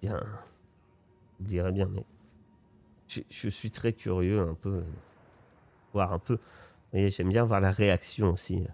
Bien, 0.02 0.20
je 1.40 1.46
dirais 1.46 1.72
bien, 1.72 1.86
mais 1.86 2.04
je, 3.08 3.20
je 3.28 3.48
suis 3.48 3.70
très 3.70 3.92
curieux 3.92 4.40
un 4.40 4.54
peu, 4.54 4.82
voir 5.92 6.12
un 6.12 6.18
peu. 6.18 6.34
Vous 6.34 6.40
voyez, 6.92 7.10
j'aime 7.10 7.30
bien 7.30 7.44
voir 7.44 7.60
la 7.60 7.72
réaction 7.72 8.32
aussi 8.32 8.64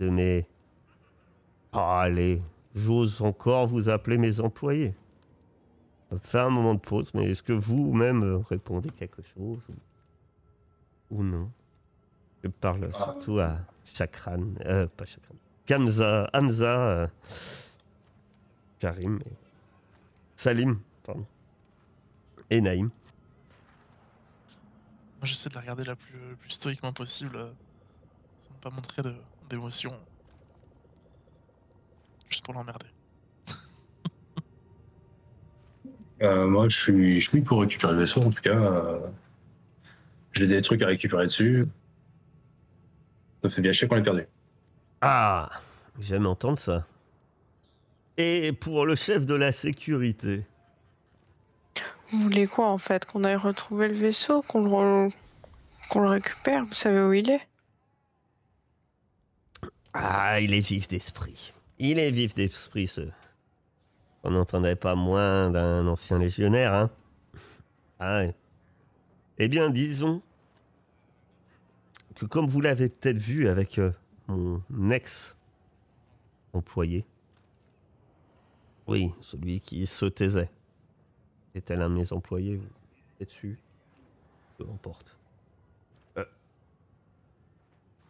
de 0.00 0.08
mes. 0.08 0.46
Ah, 1.72 2.00
allez, 2.00 2.42
j'ose 2.74 3.22
encore 3.22 3.66
vous 3.66 3.88
appeler 3.88 4.18
mes 4.18 4.40
employés. 4.40 4.94
Va 6.12 6.18
faire 6.18 6.44
un 6.46 6.50
moment 6.50 6.74
de 6.74 6.80
pause, 6.80 7.12
mais 7.14 7.30
est-ce 7.30 7.42
que 7.42 7.52
vous-même 7.54 8.22
euh, 8.22 8.38
répondez 8.38 8.90
quelque 8.90 9.22
chose 9.22 9.66
ou, 11.10 11.16
ou 11.18 11.22
non? 11.22 11.50
Je 12.44 12.48
parle 12.48 12.92
surtout 12.92 13.38
à 13.38 13.58
Chakran, 13.84 14.42
euh, 14.66 14.86
pas 14.88 15.04
Chakran, 15.06 15.34
Kamza, 15.64 16.28
Hamza, 16.34 16.90
euh, 16.90 17.06
Karim 18.78 19.20
et 19.24 19.32
Salim, 20.36 20.78
pardon, 21.04 21.24
et 22.50 22.60
Naïm. 22.60 22.86
Moi, 25.18 25.26
j'essaie 25.26 25.48
de 25.48 25.54
la 25.54 25.60
regarder 25.60 25.84
la 25.84 25.94
plus, 25.96 26.18
le 26.30 26.36
plus 26.36 26.50
stoïquement 26.50 26.92
possible, 26.92 27.36
euh, 27.36 27.46
sans 28.40 28.54
ne 28.54 28.58
pas 28.60 28.70
montrer 28.70 29.02
de- 29.02 29.14
d'émotion. 29.48 29.94
Juste 32.28 32.44
pour 32.44 32.54
l'emmerder. 32.54 32.86
Euh, 36.22 36.46
moi, 36.46 36.68
je 36.68 36.78
suis, 36.80 37.20
je 37.20 37.28
suis 37.30 37.40
pour 37.40 37.60
récupérer 37.60 37.92
le 37.94 38.00
vaisseau, 38.00 38.20
en 38.20 38.30
tout 38.30 38.42
cas. 38.42 38.50
euh, 38.56 39.00
J'ai 40.32 40.46
des 40.46 40.60
trucs 40.62 40.82
à 40.82 40.86
récupérer 40.86 41.24
dessus. 41.26 41.66
Ça 43.42 43.50
fait 43.50 43.60
bien 43.62 43.72
chier 43.72 43.88
qu'on 43.88 43.96
l'ait 43.96 44.02
perdu. 44.02 44.26
Ah, 45.00 45.50
j'aime 45.98 46.26
entendre 46.26 46.58
ça. 46.60 46.86
Et 48.18 48.52
pour 48.52 48.86
le 48.86 48.94
chef 48.94 49.26
de 49.26 49.34
la 49.34 49.50
sécurité 49.52 50.44
Vous 52.10 52.20
voulez 52.20 52.46
quoi 52.46 52.68
en 52.68 52.78
fait 52.78 53.04
Qu'on 53.06 53.24
aille 53.24 53.36
retrouver 53.36 53.88
le 53.88 53.94
vaisseau 53.94 54.42
Qu'on 54.42 54.62
le, 54.64 54.70
re- 54.70 55.14
le 56.00 56.08
récupère 56.08 56.64
Vous 56.66 56.74
savez 56.74 57.00
où 57.00 57.12
il 57.14 57.30
est? 57.30 57.40
Ah, 59.94 60.40
il 60.40 60.54
est 60.54 60.60
vif 60.60 60.88
d'esprit. 60.88 61.52
Il 61.78 61.98
est 61.98 62.10
vif 62.10 62.34
d'esprit, 62.34 62.86
ce. 62.86 63.02
On 64.24 64.30
n'entendait 64.30 64.76
pas 64.76 64.94
moins 64.94 65.50
d'un 65.50 65.86
ancien 65.86 66.18
légionnaire, 66.18 66.74
hein 66.74 66.90
Ah. 67.98 68.24
Eh 69.38 69.48
bien, 69.48 69.70
disons 69.70 70.20
que 72.14 72.26
comme 72.26 72.46
vous 72.46 72.60
l'avez 72.60 72.88
peut-être 72.88 73.18
vu 73.18 73.48
avec 73.48 73.78
euh, 73.78 73.90
mon 74.28 74.90
ex-employé, 74.90 77.04
oui, 78.86 79.12
celui 79.20 79.60
qui 79.60 79.86
se 79.86 80.06
taisait, 80.06 80.50
était 81.54 81.76
l'un 81.76 81.90
de 81.90 81.94
mes 81.94 82.12
employés, 82.12 82.56
vous 82.56 82.66
êtes 83.20 83.28
dessus, 83.28 83.58
peu 84.58 84.64
importe. 84.72 85.16
Euh, 86.18 86.24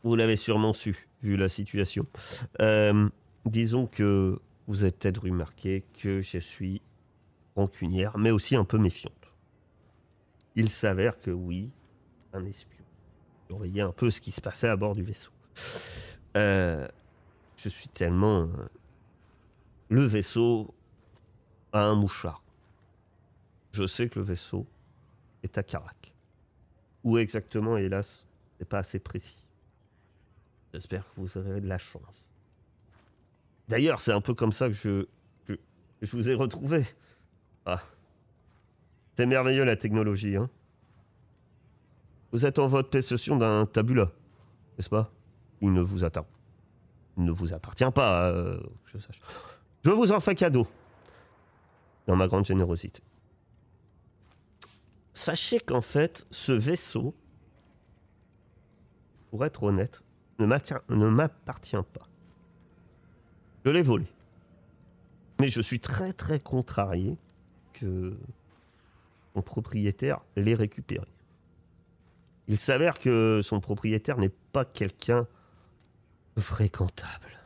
vous 0.02 0.16
l'avez 0.16 0.36
sûrement 0.36 0.72
su, 0.72 1.08
vu 1.22 1.36
la 1.36 1.48
situation. 1.48 2.06
Euh, 2.60 3.08
disons 3.44 3.86
que 3.86 4.40
vous 4.72 4.84
avez 4.84 4.92
peut-être 4.92 5.22
remarqué 5.24 5.84
que 6.00 6.22
je 6.22 6.38
suis 6.38 6.80
rancunière, 7.56 8.16
mais 8.16 8.30
aussi 8.30 8.56
un 8.56 8.64
peu 8.64 8.78
méfiante. 8.78 9.12
Il 10.54 10.70
s'avère 10.70 11.20
que 11.20 11.30
oui, 11.30 11.70
un 12.32 12.46
espion 12.46 12.82
surveillait 13.48 13.82
un 13.82 13.92
peu 13.92 14.08
ce 14.08 14.22
qui 14.22 14.30
se 14.30 14.40
passait 14.40 14.68
à 14.68 14.76
bord 14.76 14.94
du 14.94 15.02
vaisseau. 15.02 15.30
Euh, 16.38 16.88
je 17.58 17.68
suis 17.68 17.88
tellement... 17.88 18.44
euh, 18.44 18.66
le 19.90 20.06
vaisseau 20.06 20.74
a 21.74 21.84
un 21.84 21.94
mouchard. 21.94 22.42
Je 23.72 23.86
sais 23.86 24.08
que 24.08 24.20
le 24.20 24.24
vaisseau 24.24 24.66
est 25.42 25.58
à 25.58 25.62
Carac. 25.62 26.14
Où 27.04 27.18
exactement, 27.18 27.76
hélas, 27.76 28.24
c'est 28.58 28.64
pas 28.64 28.78
assez 28.78 29.00
précis. 29.00 29.46
J'espère 30.72 31.04
que 31.10 31.20
vous 31.20 31.36
aurez 31.36 31.60
de 31.60 31.68
la 31.68 31.76
chance. 31.76 32.21
D'ailleurs, 33.68 34.00
c'est 34.00 34.12
un 34.12 34.20
peu 34.20 34.34
comme 34.34 34.52
ça 34.52 34.68
que 34.68 34.74
je, 34.74 35.06
vous 36.02 36.30
ai 36.30 36.34
retrouvé. 36.34 36.84
Ah. 37.64 37.80
C'est 39.16 39.26
merveilleux 39.26 39.64
la 39.64 39.76
technologie, 39.76 40.36
hein. 40.36 40.50
Vous 42.32 42.46
êtes 42.46 42.58
en 42.58 42.66
votre 42.66 42.88
possession 42.88 43.36
d'un 43.36 43.66
tabula, 43.66 44.10
n'est-ce 44.76 44.88
pas? 44.88 45.12
Il 45.60 45.72
ne 45.72 45.82
vous 45.82 46.02
attend. 46.02 46.26
Ne 47.18 47.30
vous 47.30 47.52
appartient 47.52 47.90
pas, 47.94 48.30
euh, 48.30 48.58
que 48.58 48.90
je 48.94 48.98
sache. 48.98 49.20
Je 49.84 49.90
vous 49.90 50.12
en 50.12 50.20
fais 50.20 50.34
cadeau. 50.34 50.66
Dans 52.06 52.16
ma 52.16 52.26
grande 52.26 52.46
générosité. 52.46 53.02
Sachez 55.12 55.60
qu'en 55.60 55.82
fait, 55.82 56.26
ce 56.30 56.52
vaisseau, 56.52 57.14
pour 59.30 59.44
être 59.44 59.62
honnête, 59.62 60.02
ne 60.38 61.08
m'appartient 61.08 61.76
pas. 61.92 62.08
Je 63.64 63.70
l'ai 63.70 63.82
volé. 63.82 64.06
Mais 65.40 65.48
je 65.48 65.60
suis 65.60 65.80
très 65.80 66.12
très 66.12 66.38
contrarié 66.38 67.16
que 67.72 68.16
son 69.34 69.42
propriétaire 69.42 70.20
l'ait 70.36 70.54
récupéré. 70.54 71.06
Il 72.48 72.58
s'avère 72.58 72.98
que 72.98 73.40
son 73.42 73.60
propriétaire 73.60 74.18
n'est 74.18 74.28
pas 74.52 74.64
quelqu'un 74.64 75.26
fréquentable. 76.36 77.38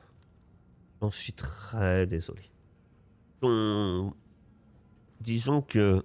J'en 1.00 1.10
suis 1.10 1.32
très 1.32 2.06
désolé. 2.06 2.42
Son- 3.42 4.14
Disons 5.20 5.62
que 5.62 6.04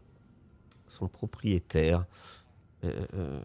son 0.88 1.08
propriétaire, 1.08 2.06
euh, 2.84 3.06
euh, 3.14 3.42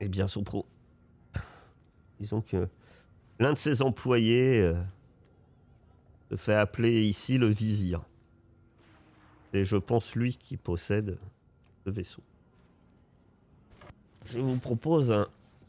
eh 0.00 0.08
bien 0.08 0.26
son 0.26 0.42
pro, 0.42 0.66
disons 2.20 2.40
que 2.40 2.68
l'un 3.38 3.52
de 3.52 3.58
ses 3.58 3.82
employés 3.82 4.60
euh, 4.60 4.74
se 6.30 6.36
fait 6.36 6.54
appeler 6.54 7.02
ici 7.02 7.38
le 7.38 7.48
vizir. 7.48 8.02
Et 9.52 9.64
je 9.64 9.76
pense 9.76 10.14
lui 10.14 10.36
qui 10.36 10.56
possède 10.56 11.18
le 11.84 11.92
vaisseau. 11.92 12.22
Je 14.24 14.40
vous 14.40 14.58
propose 14.58 15.14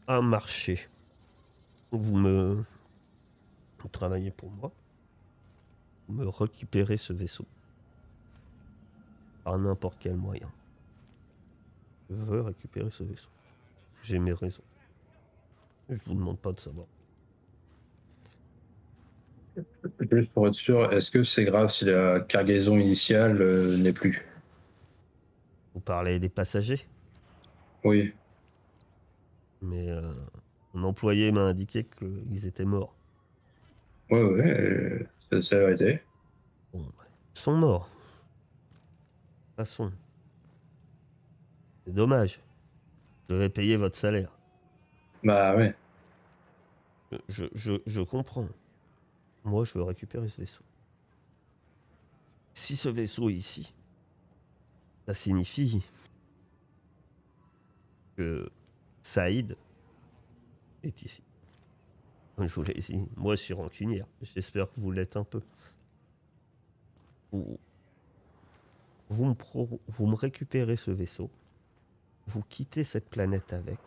un, 0.08 0.20
marché. 0.20 0.88
Vous 1.92 2.16
me 2.16 2.64
vous 3.78 3.88
travaillez 3.88 4.32
pour 4.32 4.50
moi. 4.50 4.72
Vous 6.08 6.14
me 6.14 6.28
récupérez 6.28 6.96
ce 6.96 7.12
vaisseau. 7.12 7.46
Par 9.44 9.56
n'importe 9.58 9.96
quel 10.00 10.16
moyen. 10.16 10.50
Je 12.10 12.16
veux 12.16 12.40
récupérer 12.40 12.90
ce 12.90 13.04
vaisseau. 13.04 13.28
J'ai 14.02 14.18
mes 14.18 14.32
raisons. 14.32 14.64
Je 15.88 15.96
vous 16.06 16.14
demande 16.14 16.38
pas 16.38 16.52
de 16.52 16.60
savoir. 16.60 16.86
Juste 20.10 20.30
pour 20.32 20.48
être 20.48 20.54
sûr, 20.54 20.92
est-ce 20.92 21.10
que 21.10 21.22
c'est 21.22 21.44
grave 21.44 21.68
si 21.70 21.84
la 21.84 22.20
cargaison 22.20 22.78
initiale 22.78 23.40
euh, 23.40 23.76
n'est 23.76 23.92
plus? 23.92 24.24
Vous 25.74 25.80
parlez 25.80 26.18
des 26.20 26.28
passagers? 26.28 26.86
Oui. 27.84 28.14
Mais 29.62 29.88
euh, 29.90 30.14
mon 30.74 30.84
employé 30.88 31.30
m'a 31.32 31.42
indiqué 31.42 31.84
qu'ils 31.84 32.46
étaient 32.46 32.64
morts. 32.64 32.94
Ouais, 34.10 34.22
ouais, 34.22 34.50
euh, 34.60 35.06
c'est- 35.42 35.52
la 35.52 35.66
vérité. 35.66 36.00
Bon, 36.72 36.84
ils 37.34 37.38
sont 37.38 37.56
morts. 37.56 37.88
De 39.56 39.62
toute 39.64 39.68
façon. 39.68 39.92
C'est 41.84 41.92
dommage. 41.92 42.40
Je 43.28 43.34
devais 43.34 43.48
payer 43.50 43.76
votre 43.76 43.96
salaire. 43.96 44.30
Bah 45.22 45.54
ouais. 45.56 45.74
Je, 47.28 47.44
je, 47.54 47.72
je 47.86 48.00
comprends. 48.02 48.48
Moi, 49.48 49.64
je 49.64 49.72
veux 49.72 49.82
récupérer 49.82 50.28
ce 50.28 50.42
vaisseau. 50.42 50.62
Si 52.52 52.76
ce 52.76 52.90
vaisseau 52.90 53.30
est 53.30 53.34
ici, 53.34 53.72
ça 55.06 55.14
signifie 55.14 55.82
que 58.16 58.50
Saïd 59.00 59.56
est 60.82 61.02
ici. 61.02 61.22
Je 62.36 62.44
vous 62.44 62.62
l'ai 62.62 62.74
dit, 62.74 63.08
moi, 63.16 63.36
je 63.36 63.42
suis 63.42 63.54
rancunière. 63.54 64.06
J'espère 64.20 64.70
que 64.70 64.78
vous 64.80 64.90
l'êtes 64.90 65.16
un 65.16 65.24
peu. 65.24 65.40
Vous, 67.32 67.58
vous 69.08 70.06
me 70.06 70.14
récupérez 70.14 70.76
ce 70.76 70.90
vaisseau, 70.90 71.30
vous 72.26 72.42
quittez 72.42 72.84
cette 72.84 73.08
planète 73.08 73.54
avec, 73.54 73.80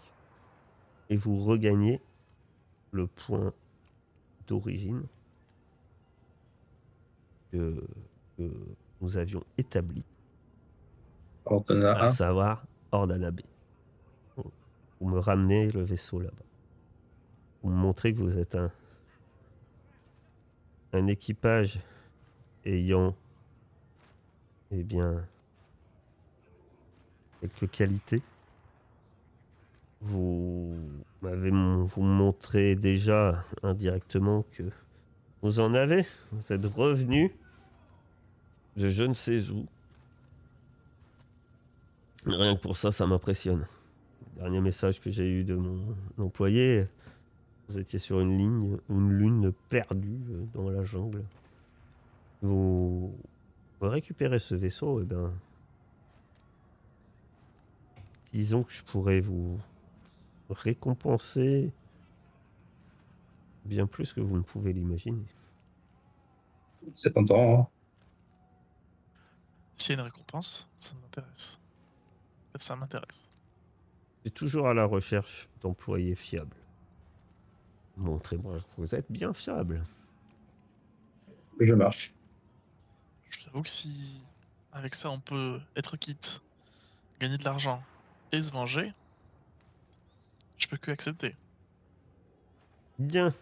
et 1.10 1.15
vous 1.15 1.38
regagnez 1.43 2.02
le 2.91 3.06
point 3.06 3.54
d'origine 4.47 5.04
que, 7.51 7.83
que 8.37 8.51
nous 9.01 9.17
avions 9.17 9.43
établi, 9.57 10.03
Quand 11.43 11.69
on 11.69 11.81
a 11.81 11.93
à 11.93 12.11
savoir 12.11 12.65
Ordana 12.91 13.31
B. 13.31 13.41
Vous 14.99 15.07
me 15.09 15.19
ramenez 15.19 15.69
le 15.71 15.81
vaisseau 15.81 16.19
là-bas. 16.19 16.45
Vous 17.63 17.69
me 17.69 17.75
montrez 17.75 18.13
que 18.13 18.19
vous 18.19 18.37
êtes 18.37 18.55
un, 18.55 18.71
un 20.93 21.07
équipage 21.07 21.79
ayant, 22.65 23.15
eh 24.71 24.83
bien, 24.83 25.27
quelques 27.39 27.69
qualités. 27.71 28.21
Vous 30.01 30.77
m'avez 31.21 31.51
vous 31.51 32.01
me 32.03 32.13
montrez 32.13 32.75
déjà 32.75 33.43
indirectement 33.63 34.43
que 34.51 34.63
vous 35.41 35.60
en 35.60 35.73
avez? 35.73 36.06
Vous 36.32 36.54
êtes 36.54 36.65
revenu 36.65 37.34
de 38.77 38.89
je 38.89 39.04
ne 39.04 39.13
sais 39.13 39.49
où. 39.49 39.65
Rien 42.25 42.56
que 42.56 42.62
pour 42.62 42.77
ça, 42.77 42.91
ça 42.91 43.08
m'impressionne. 43.08 43.65
Dernier 44.38 44.62
message 44.62 44.99
que 45.01 45.10
j'ai 45.10 45.30
eu 45.30 45.43
de 45.43 45.56
mon 45.56 45.95
employé, 46.17 46.88
vous 47.67 47.80
étiez 47.80 47.99
sur 47.99 48.19
une 48.19 48.38
ligne, 48.38 48.77
une 48.89 49.12
lune 49.12 49.54
perdue 49.69 50.19
euh, 50.32 50.45
dans 50.54 50.69
la 50.69 50.84
jungle. 50.84 51.23
Vous, 52.41 53.13
récupérez 53.82 54.39
ce 54.39 54.56
vaisseau, 54.56 55.01
et 55.01 55.06
ben, 55.06 55.34
disons 58.32 58.63
que 58.63 58.71
je 58.71 58.84
pourrais 58.84 59.19
vous 59.19 59.60
récompenser 60.49 61.71
bien 63.65 63.88
plus 63.88 64.13
que 64.13 64.21
vous 64.21 64.38
ne 64.38 64.43
pouvez 64.43 64.74
l'imaginer. 64.74 65.26
c'est 66.95 67.13
tentant. 67.13 67.62
Hein. 67.62 67.67
S'il 69.76 69.95
y 69.95 69.97
a 69.97 70.02
une 70.02 70.06
récompense, 70.06 70.69
ça 70.78 70.93
nous 70.95 71.06
intéresse. 71.06 71.60
Ça 72.56 72.76
m'intéresse. 72.76 73.30
Je 74.17 74.30
suis 74.30 74.32
toujours 74.32 74.67
à 74.67 74.74
la 74.74 74.86
recherche 74.86 75.50
d'employés 75.62 76.15
fiables. 76.15 76.58
Montrez-moi 77.97 78.60
que 78.60 78.82
vous 78.82 78.95
êtes 78.95 79.12
bien 79.12 79.34
fiable. 79.34 79.84
Je 81.60 81.74
marche. 81.74 82.13
Je 83.30 83.39
vous 83.39 83.50
avoue 83.50 83.62
que 83.63 83.69
si 83.69 84.24
avec 84.71 84.95
ça 84.95 85.10
on 85.10 85.19
peut 85.19 85.60
être 85.76 85.97
quitte, 85.97 86.41
gagner 87.19 87.38
de 87.38 87.43
l'argent 87.43 87.84
et 88.32 88.41
se 88.41 88.52
venger, 88.52 88.93
je 90.58 90.67
peux 90.67 90.78
que 90.78 90.91
accepter. 90.91 91.36
Bien. 93.00 93.34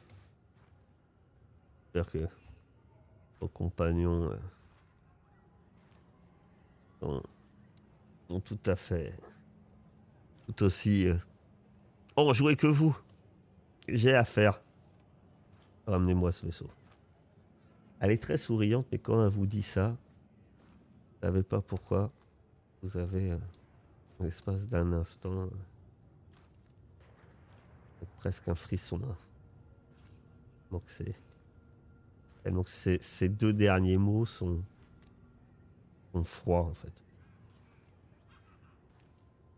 J'espère 1.93 2.11
que 2.11 2.27
vos 3.39 3.47
compagnons 3.47 4.31
euh, 7.03 7.19
sont, 8.27 8.41
tout 8.41 8.59
à 8.67 8.75
fait 8.75 9.15
tout 10.45 10.63
aussi 10.63 11.07
euh, 11.07 11.15
enjoués 12.15 12.55
que 12.55 12.67
vous. 12.67 12.95
J'ai 13.87 14.13
affaire. 14.13 14.61
Ramenez-moi 15.87 16.31
ce 16.31 16.45
vaisseau. 16.45 16.69
Elle 17.99 18.11
est 18.11 18.21
très 18.21 18.37
souriante, 18.37 18.85
mais 18.91 18.99
quand 18.99 19.23
elle 19.23 19.31
vous 19.31 19.47
dit 19.47 19.63
ça, 19.63 19.89
vous 19.89 21.27
savez 21.27 21.43
pas 21.43 21.61
pourquoi. 21.61 22.11
Vous 22.83 22.97
avez, 22.97 23.31
euh, 23.31 23.37
l'espace 24.19 24.67
d'un 24.67 24.93
instant, 24.93 25.31
euh, 25.31 25.49
presque 28.17 28.47
un 28.47 28.55
frisson. 28.55 29.01
Donc 30.71 30.83
c'est. 30.87 31.15
Et 32.45 32.51
donc 32.51 32.69
ces, 32.69 33.29
deux 33.29 33.53
derniers 33.53 33.97
mots 33.97 34.25
sont, 34.25 34.61
froids 36.23 36.61
en 36.61 36.73
fait. 36.73 36.93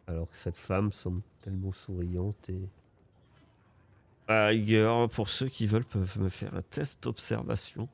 Alors 0.07 0.29
que 0.29 0.35
cette 0.35 0.57
femme 0.57 0.91
semble 0.91 1.21
tellement 1.41 1.71
souriante 1.71 2.49
et. 2.49 2.59
Rigueur, 4.27 5.09
pour 5.09 5.27
ceux 5.27 5.49
qui 5.49 5.67
veulent, 5.67 5.83
peuvent 5.83 6.19
me 6.19 6.29
faire 6.29 6.53
un 6.53 6.61
test 6.61 7.03
d'observation. 7.03 7.89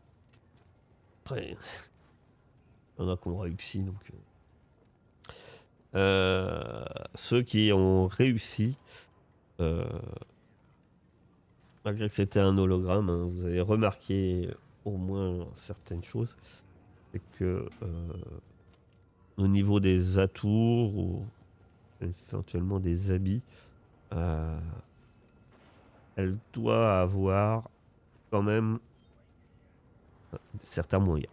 Après, 1.26 1.58
il 3.00 3.04
y 3.04 3.08
en 3.08 3.12
a 3.12 3.18
qui 3.18 3.28
ont 3.28 3.40
réussi 3.40 3.80
donc. 3.80 4.12
euh. 4.12 4.18
Euh, 5.96 6.86
ceux 7.16 7.42
qui 7.42 7.72
ont 7.74 8.08
réussi, 8.08 8.78
euh, 9.60 9.84
malgré 11.86 12.08
que 12.08 12.14
c'était 12.14 12.40
un 12.40 12.58
hologramme, 12.58 13.10
hein, 13.10 13.30
vous 13.32 13.46
avez 13.46 13.62
remarqué 13.62 14.50
au 14.88 14.98
moins 14.98 15.48
certaines 15.54 16.04
choses. 16.04 16.36
C'est 17.12 17.22
que 17.38 17.70
euh, 17.84 18.14
au 19.38 19.48
niveau 19.48 19.80
des 19.80 20.18
atours 20.18 20.98
ou 20.98 21.26
éventuellement 22.02 22.80
des 22.80 23.12
habits, 23.12 23.42
euh, 24.14 24.60
elle 26.16 26.38
doit 26.54 27.02
avoir 27.02 27.70
quand 28.32 28.42
même 28.42 28.80
certains 30.60 31.00
moyens. 31.00 31.32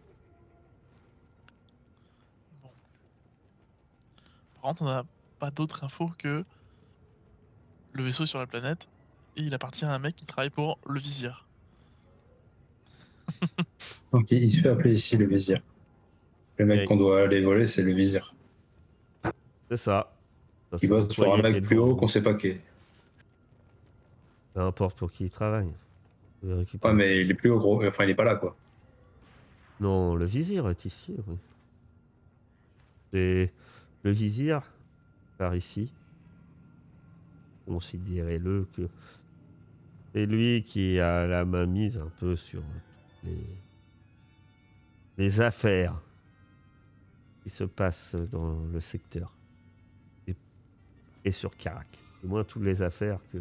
Par 4.55 4.62
contre, 4.62 4.83
on 4.83 4.87
n'a 4.87 5.05
pas 5.38 5.51
d'autre 5.51 5.85
info 5.85 6.11
que 6.19 6.45
le 7.93 8.03
vaisseau 8.03 8.27
sur 8.27 8.38
la 8.38 8.47
planète 8.47 8.88
et 9.37 9.43
il 9.43 9.55
appartient 9.55 9.85
à 9.85 9.93
un 9.93 9.99
mec 9.99 10.17
qui 10.17 10.27
travaille 10.27 10.51
pour 10.51 10.79
le 10.87 10.99
vizir. 10.99 11.47
Donc 14.12 14.30
il 14.30 14.50
se 14.50 14.60
fait 14.60 14.68
appeler 14.68 14.94
ici 14.94 15.16
le 15.16 15.26
vizir. 15.26 15.58
Le 16.58 16.66
mec 16.66 16.87
qu'on 16.87 16.96
doit 16.96 17.22
aller 17.22 17.40
voler, 17.40 17.66
c'est 17.66 17.82
le 17.82 17.92
vizir. 17.92 18.34
C'est 19.70 19.76
ça. 19.76 20.12
Ça, 20.70 20.78
Il 20.82 20.88
bosse 20.88 21.14
pour 21.14 21.34
un 21.34 21.42
mec 21.42 21.64
plus 21.64 21.78
haut 21.78 21.96
qu'on 21.96 22.08
sait 22.08 22.22
pas 22.22 22.34
qui 22.34 22.48
est. 22.48 22.60
Peu 24.54 24.60
importe 24.60 24.98
pour 24.98 25.10
qui 25.10 25.24
il 25.24 25.30
travaille. 25.30 25.72
Récupérer 26.44 26.92
Ouais, 26.92 26.96
mais 26.96 27.20
il 27.20 27.30
est 27.30 27.34
plus 27.34 27.50
haut, 27.50 27.58
gros. 27.58 27.84
Enfin, 27.84 28.04
il 28.04 28.10
est 28.10 28.14
pas 28.14 28.24
là, 28.24 28.37
quoi. 28.37 28.56
Non, 29.80 30.14
le 30.14 30.24
vizir 30.24 30.68
est 30.68 30.84
ici, 30.84 31.16
oui. 31.26 31.37
Et 33.12 33.50
le 34.02 34.10
vizir, 34.10 34.62
par 35.38 35.54
ici, 35.56 35.92
considérez-le 37.66 38.66
que 38.76 38.88
c'est 40.12 40.26
lui 40.26 40.62
qui 40.62 41.00
a 41.00 41.26
la 41.26 41.44
main 41.44 41.66
mise 41.66 41.98
un 41.98 42.10
peu 42.20 42.37
sur 42.37 42.62
les, 45.16 45.40
affaires 45.40 46.00
qui 47.42 47.50
se 47.50 47.64
passent 47.64 48.14
dans 48.14 48.60
le 48.66 48.80
secteur 48.80 49.32
et, 51.24 51.32
sur 51.32 51.56
Carac. 51.56 51.88
Du 52.22 52.28
moins, 52.28 52.44
toutes 52.44 52.62
les 52.62 52.82
affaires 52.82 53.20
que 53.32 53.38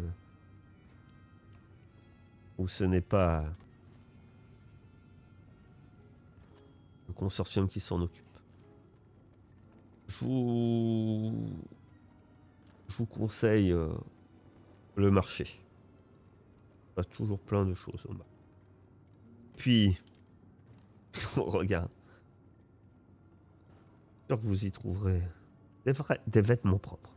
où 2.56 2.68
ce 2.68 2.84
n'est 2.84 3.00
pas 3.00 3.44
le 7.08 7.14
consortium 7.14 7.68
qui 7.68 7.80
s'en 7.80 8.00
occupe. 8.00 8.24
Je 10.08 10.24
vous, 10.24 11.50
je 12.88 13.02
conseille 13.04 13.72
euh, 13.72 13.88
le 14.96 15.10
marché. 15.10 15.46
Il 16.96 16.98
y 16.98 17.00
a 17.00 17.04
toujours 17.04 17.40
plein 17.40 17.64
de 17.64 17.74
choses 17.74 18.06
au 18.06 18.12
marché. 18.12 18.33
Puis, 19.56 19.98
on 21.36 21.44
regarde. 21.44 21.90
Sûr 24.26 24.40
que 24.40 24.46
vous 24.46 24.64
y 24.64 24.70
trouverez 24.70 25.22
des, 25.84 25.92
vrais, 25.92 26.20
des 26.26 26.40
vêtements 26.40 26.78
propres. 26.78 27.10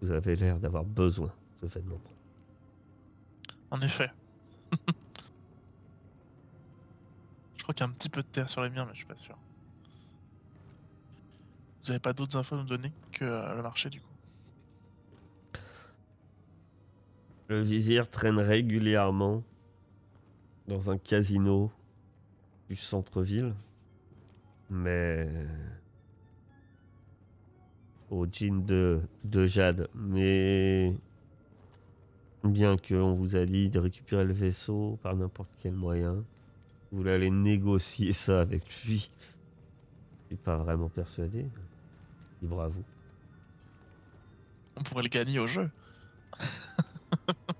Vous 0.00 0.10
avez 0.10 0.36
l'air 0.36 0.58
d'avoir 0.58 0.84
besoin 0.84 1.32
de 1.62 1.66
vêtements 1.66 1.98
propres. 1.98 2.14
En 3.70 3.80
effet. 3.80 4.10
je 7.56 7.62
crois 7.62 7.74
qu'il 7.74 7.86
y 7.86 7.88
a 7.88 7.90
un 7.90 7.92
petit 7.92 8.08
peu 8.08 8.22
de 8.22 8.26
terre 8.26 8.48
sur 8.48 8.62
les 8.62 8.70
miens, 8.70 8.84
mais 8.84 8.92
je 8.92 8.98
suis 8.98 9.06
pas 9.06 9.16
sûr. 9.16 9.36
Vous 11.82 11.90
avez 11.90 12.00
pas 12.00 12.14
d'autres 12.14 12.36
infos 12.36 12.54
à 12.54 12.58
nous 12.58 12.64
donner 12.64 12.92
que 13.12 13.24
euh, 13.24 13.54
le 13.54 13.62
marché 13.62 13.90
du 13.90 14.00
coup? 14.00 14.08
Le 17.48 17.60
vizir 17.60 18.08
traîne 18.08 18.38
régulièrement 18.38 19.42
dans 20.66 20.90
un 20.90 20.98
casino 20.98 21.70
du 22.68 22.76
centre-ville, 22.76 23.54
mais 24.70 25.28
au 28.10 28.26
jean 28.30 28.64
de, 28.64 29.00
de 29.24 29.46
Jade. 29.46 29.88
Mais 29.94 30.94
bien 32.42 32.76
qu'on 32.76 33.14
vous 33.14 33.36
a 33.36 33.44
dit 33.46 33.70
de 33.70 33.78
récupérer 33.78 34.24
le 34.24 34.32
vaisseau 34.32 34.98
par 35.02 35.16
n'importe 35.16 35.50
quel 35.58 35.72
moyen, 35.72 36.24
vous 36.90 36.98
voulez 36.98 37.12
aller 37.12 37.30
négocier 37.30 38.12
ça 38.12 38.40
avec 38.40 38.62
lui. 38.84 39.10
Je 40.22 40.26
suis 40.28 40.36
pas 40.36 40.56
vraiment 40.56 40.88
persuadé. 40.88 41.46
Libre 42.40 42.62
à 42.62 42.68
vous. 42.68 42.84
On 44.76 44.82
pourrait 44.82 45.02
le 45.02 45.08
gagner 45.08 45.38
au 45.38 45.46
jeu. 45.46 45.70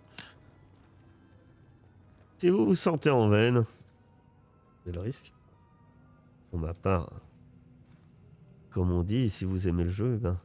Vous 2.50 2.66
vous 2.66 2.74
sentez 2.74 3.10
en 3.10 3.28
veine, 3.28 3.64
c'est 4.84 4.92
le 4.92 5.00
risque. 5.00 5.32
Pour 6.50 6.58
ma 6.58 6.74
part, 6.74 7.10
comme 8.70 8.90
on 8.90 9.02
dit, 9.02 9.30
si 9.30 9.44
vous 9.44 9.66
aimez 9.66 9.84
le 9.84 9.90
jeu, 9.90 10.18
ben, 10.18 10.38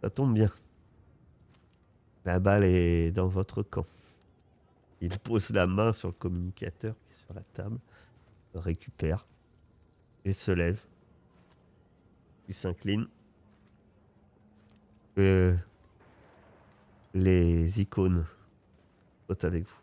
ça 0.00 0.10
tombe 0.10 0.34
bien. 0.34 0.50
La 2.24 2.40
balle 2.40 2.64
est 2.64 3.12
dans 3.12 3.28
votre 3.28 3.62
camp. 3.62 3.86
Il 5.00 5.16
pose 5.18 5.50
la 5.50 5.66
main 5.66 5.92
sur 5.92 6.08
le 6.08 6.14
communicateur 6.14 6.94
qui 7.04 7.10
est 7.10 7.24
sur 7.24 7.34
la 7.34 7.42
table, 7.42 7.78
le 8.54 8.60
récupère 8.60 9.26
et 10.24 10.32
se 10.32 10.52
lève. 10.52 10.80
Il 12.48 12.54
s'incline. 12.54 13.06
Euh, 15.18 15.54
les 17.14 17.80
icônes 17.80 18.24
sont 19.28 19.44
avec 19.44 19.64
vous. 19.64 19.81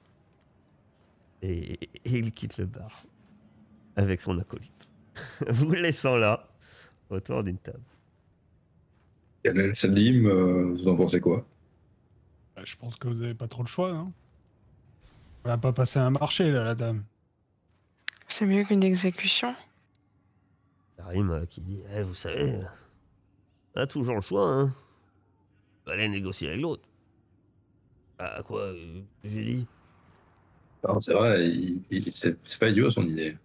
Et, 1.42 1.74
et 1.74 1.90
il 2.06 2.32
quitte 2.32 2.58
le 2.58 2.66
bar 2.66 3.04
avec 3.96 4.22
son 4.22 4.38
acolyte. 4.40 4.90
vous 5.50 5.72
laissant 5.72 6.18
là, 6.18 6.48
autour 7.10 7.44
d'une 7.44 7.58
table. 7.58 7.84
Salim, 9.76 10.26
euh, 10.26 10.74
vous 10.74 10.88
en 10.88 10.96
pensez 10.96 11.20
quoi? 11.20 11.46
Bah, 12.56 12.62
Je 12.66 12.76
pense 12.76 12.96
que 12.98 13.08
vous 13.08 13.22
avez 13.22 13.34
pas 13.34 13.48
trop 13.48 13.64
le 13.64 13.68
choix, 13.68 13.94
non 13.94 14.12
On 15.46 15.50
va 15.50 15.58
pas 15.58 15.74
passer 15.74 16.00
un 16.00 16.10
marché, 16.10 16.52
là, 16.52 16.64
la 16.64 16.76
dame. 16.76 17.04
C'est 18.28 18.46
mieux 18.46 18.64
qu'une 18.64 18.84
exécution. 18.84 19.56
Karim 20.98 21.32
euh, 21.32 21.46
qui 21.46 21.62
dit 21.62 21.82
Eh, 21.96 22.04
Vous 22.04 22.16
savez, 22.16 22.54
euh, 22.56 22.64
on 23.76 23.82
a 23.82 23.88
toujours 23.88 24.16
le 24.16 24.22
choix, 24.22 24.46
hein. 24.46 24.74
On 25.86 25.90
va 25.90 25.94
aller 25.94 26.10
négocier 26.10 26.50
avec 26.50 26.62
l'autre. 26.62 26.88
Ah, 28.20 28.42
quoi 28.44 28.62
euh, 28.62 29.02
J'ai 29.24 29.44
dit 29.44 29.68
C'est 31.02 31.14
vrai, 31.14 31.46
il- 31.48 31.82
il- 31.92 32.12
c'est 32.16 32.38
c'est 32.46 32.58
pas 32.60 32.70
idiot 32.70 32.90
son 32.90 33.04
idée. 33.04 33.38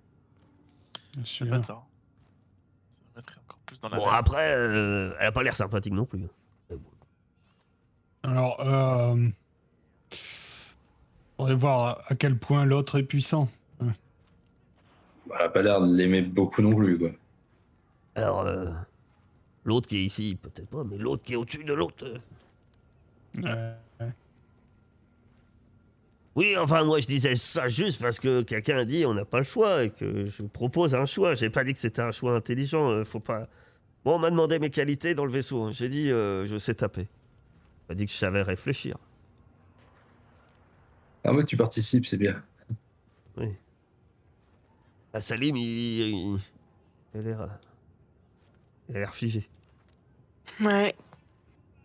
Bien 1.16 1.24
sûr. 1.24 1.48
Pas 1.48 1.60
tort. 1.60 1.86
Ça 2.92 3.00
me 3.12 3.16
mettrait 3.16 3.40
encore 3.44 3.58
plus 3.66 3.80
dans 3.80 3.88
la 3.88 3.96
Bon, 3.96 4.04
merde. 4.04 4.16
après, 4.18 4.54
euh, 4.56 5.14
elle 5.18 5.26
a 5.26 5.32
pas 5.32 5.42
l'air 5.42 5.56
sympathique 5.56 5.92
non 5.92 6.06
plus. 6.06 6.26
Alors, 8.22 8.58
euh... 8.60 9.28
faudrait 11.36 11.54
voir 11.56 12.00
à 12.08 12.14
quel 12.14 12.38
point 12.38 12.64
l'autre 12.64 12.98
est 12.98 13.02
puissant. 13.02 13.48
Bah, 13.80 13.86
Elle 15.40 15.46
a 15.46 15.48
pas 15.50 15.62
l'air 15.62 15.80
de 15.80 15.94
l'aimer 15.94 16.22
beaucoup 16.22 16.62
non 16.62 16.74
plus, 16.74 16.98
quoi. 16.98 17.10
Alors, 18.14 18.40
euh, 18.42 18.70
l'autre 19.64 19.88
qui 19.88 19.96
est 19.98 20.04
ici, 20.04 20.38
peut-être 20.40 20.68
pas, 20.68 20.84
mais 20.84 20.96
l'autre 20.96 21.22
qui 21.24 21.32
est 21.34 21.36
au-dessus 21.36 21.64
de 21.64 21.74
l'autre. 21.74 22.04
euh, 22.06 22.18
Euh, 23.44 23.74
Oui, 26.36 26.56
enfin, 26.56 26.82
moi 26.84 27.00
je 27.00 27.06
disais 27.06 27.36
ça 27.36 27.68
juste 27.68 28.00
parce 28.00 28.18
que 28.18 28.42
quelqu'un 28.42 28.78
a 28.78 28.84
dit 28.84 29.06
on 29.06 29.14
n'a 29.14 29.24
pas 29.24 29.38
le 29.38 29.44
choix 29.44 29.84
et 29.84 29.90
que 29.90 30.26
je 30.26 30.42
propose 30.42 30.94
un 30.94 31.06
choix. 31.06 31.34
J'ai 31.36 31.48
pas 31.50 31.62
dit 31.62 31.72
que 31.72 31.78
c'était 31.78 32.02
un 32.02 32.10
choix 32.10 32.34
intelligent. 32.34 32.90
euh, 32.90 33.04
faut 33.04 33.20
pas. 33.20 33.48
Bon, 34.04 34.16
on 34.16 34.18
m'a 34.18 34.30
demandé 34.30 34.58
mes 34.58 34.70
qualités 34.70 35.14
dans 35.14 35.24
le 35.24 35.30
vaisseau. 35.30 35.62
hein. 35.64 35.70
J'ai 35.72 35.88
dit 35.88 36.10
euh, 36.10 36.44
je 36.46 36.58
sais 36.58 36.74
taper. 36.74 37.06
On 37.88 37.92
m'a 37.92 37.94
dit 37.94 38.06
que 38.06 38.12
je 38.12 38.16
savais 38.16 38.42
réfléchir. 38.42 38.96
Ah 41.22 41.32
ouais, 41.32 41.44
tu 41.44 41.56
participes, 41.56 42.06
c'est 42.06 42.16
bien. 42.18 42.42
Ah, 45.12 45.20
Salim, 45.20 45.56
il, 45.56 45.62
il, 45.64 46.38
il 47.14 47.20
a 47.20 47.22
l'air. 47.22 47.40
euh, 47.42 47.46
Il 48.88 48.96
a 48.96 48.98
l'air 49.00 49.14
figé. 49.14 49.48
Ouais. 50.60 50.94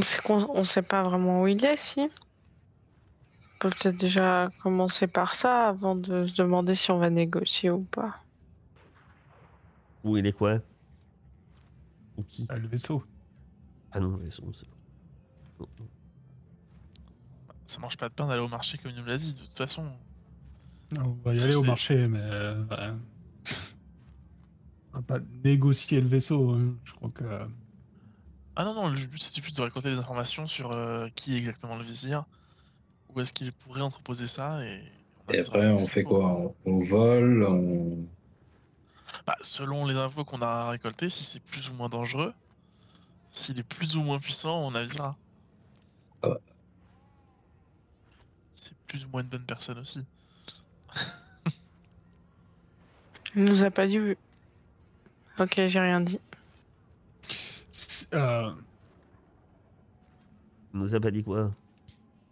C'est 0.00 0.22
qu'on 0.22 0.48
on 0.56 0.64
sait 0.64 0.82
pas 0.82 1.02
vraiment 1.02 1.42
où 1.42 1.46
il 1.48 1.64
est, 1.64 1.76
si. 1.76 2.00
On 2.00 3.58
peut 3.58 3.70
peut-être 3.70 3.96
déjà 3.96 4.50
commencer 4.62 5.08
par 5.08 5.34
ça 5.34 5.68
avant 5.68 5.96
de 5.96 6.26
se 6.26 6.34
demander 6.34 6.76
si 6.76 6.90
on 6.92 6.98
va 6.98 7.10
négocier 7.10 7.70
ou 7.70 7.82
pas. 7.82 8.22
Où 10.04 10.16
il 10.16 10.24
est 10.26 10.32
quoi? 10.32 10.60
Ou 12.16 12.22
qui? 12.22 12.46
Ah, 12.48 12.56
le 12.56 12.68
vaisseau. 12.68 13.02
Ah 13.90 13.98
non, 13.98 14.10
le 14.16 14.24
vaisseau, 14.24 14.44
c'est 14.52 14.66
bon. 15.58 15.66
Ça 17.66 17.80
mange 17.80 17.96
pas 17.96 18.08
de 18.08 18.14
pain 18.14 18.28
d'aller 18.28 18.40
au 18.42 18.48
marché 18.48 18.78
comme 18.78 18.92
il 18.92 18.96
nous 18.96 19.04
l'a 19.04 19.16
dit. 19.16 19.34
De 19.34 19.40
toute 19.40 19.56
façon, 19.58 19.90
On 20.96 21.10
va 21.24 21.34
y 21.34 21.40
aller 21.42 21.56
au 21.56 21.64
marché, 21.64 22.06
mais... 22.06 22.20
euh, 22.22 22.62
bah, 22.64 22.94
on 24.92 24.96
va 24.98 25.02
pas 25.02 25.18
négocier 25.44 26.00
le 26.00 26.06
vaisseau. 26.06 26.50
hein. 26.50 26.76
Je 26.84 26.92
crois 26.92 27.10
que... 27.10 27.24
Ah 28.60 28.64
non, 28.64 28.74
non, 28.74 28.88
le 28.88 28.96
but 29.06 29.22
c'était 29.22 29.40
plus 29.40 29.54
de 29.54 29.62
récolter 29.62 29.88
des 29.88 30.00
informations 30.00 30.48
sur 30.48 30.72
euh, 30.72 31.08
qui 31.14 31.36
est 31.36 31.38
exactement 31.38 31.76
le 31.76 31.84
vizir, 31.84 32.24
où 33.08 33.20
est-ce 33.20 33.32
qu'il 33.32 33.52
pourrait 33.52 33.82
entreposer 33.82 34.26
ça, 34.26 34.64
et... 34.64 34.82
on 35.28 35.32
Et 35.32 35.38
après, 35.38 35.68
on 35.68 35.78
fait 35.78 36.02
quoi 36.02 36.24
on, 36.24 36.54
on 36.64 36.84
vole, 36.84 37.44
on... 37.44 38.04
bah, 39.24 39.36
Selon 39.42 39.86
les 39.86 39.96
infos 39.96 40.24
qu'on 40.24 40.42
a 40.42 40.70
récoltées, 40.70 41.08
si 41.08 41.22
c'est 41.22 41.38
plus 41.38 41.70
ou 41.70 41.74
moins 41.74 41.88
dangereux, 41.88 42.34
s'il 43.30 43.60
est 43.60 43.62
plus 43.62 43.96
ou 43.96 44.02
moins 44.02 44.18
puissant, 44.18 44.58
on 44.66 44.74
avisera. 44.74 45.16
Ah 46.22 46.30
ouais. 46.30 46.38
Si 48.56 48.64
c'est 48.64 48.76
plus 48.88 49.04
ou 49.04 49.10
moins 49.10 49.22
une 49.22 49.28
bonne 49.28 49.46
personne 49.46 49.78
aussi. 49.78 50.04
Il 53.36 53.44
nous 53.44 53.62
a 53.62 53.70
pas 53.70 53.86
dit. 53.86 54.00
Ok, 55.38 55.54
j'ai 55.54 55.78
rien 55.78 56.00
dit. 56.00 56.18
Euh, 58.14 58.50
Il 60.74 60.80
nous 60.80 60.94
a 60.94 61.00
pas 61.00 61.10
dit 61.10 61.22
quoi 61.24 61.52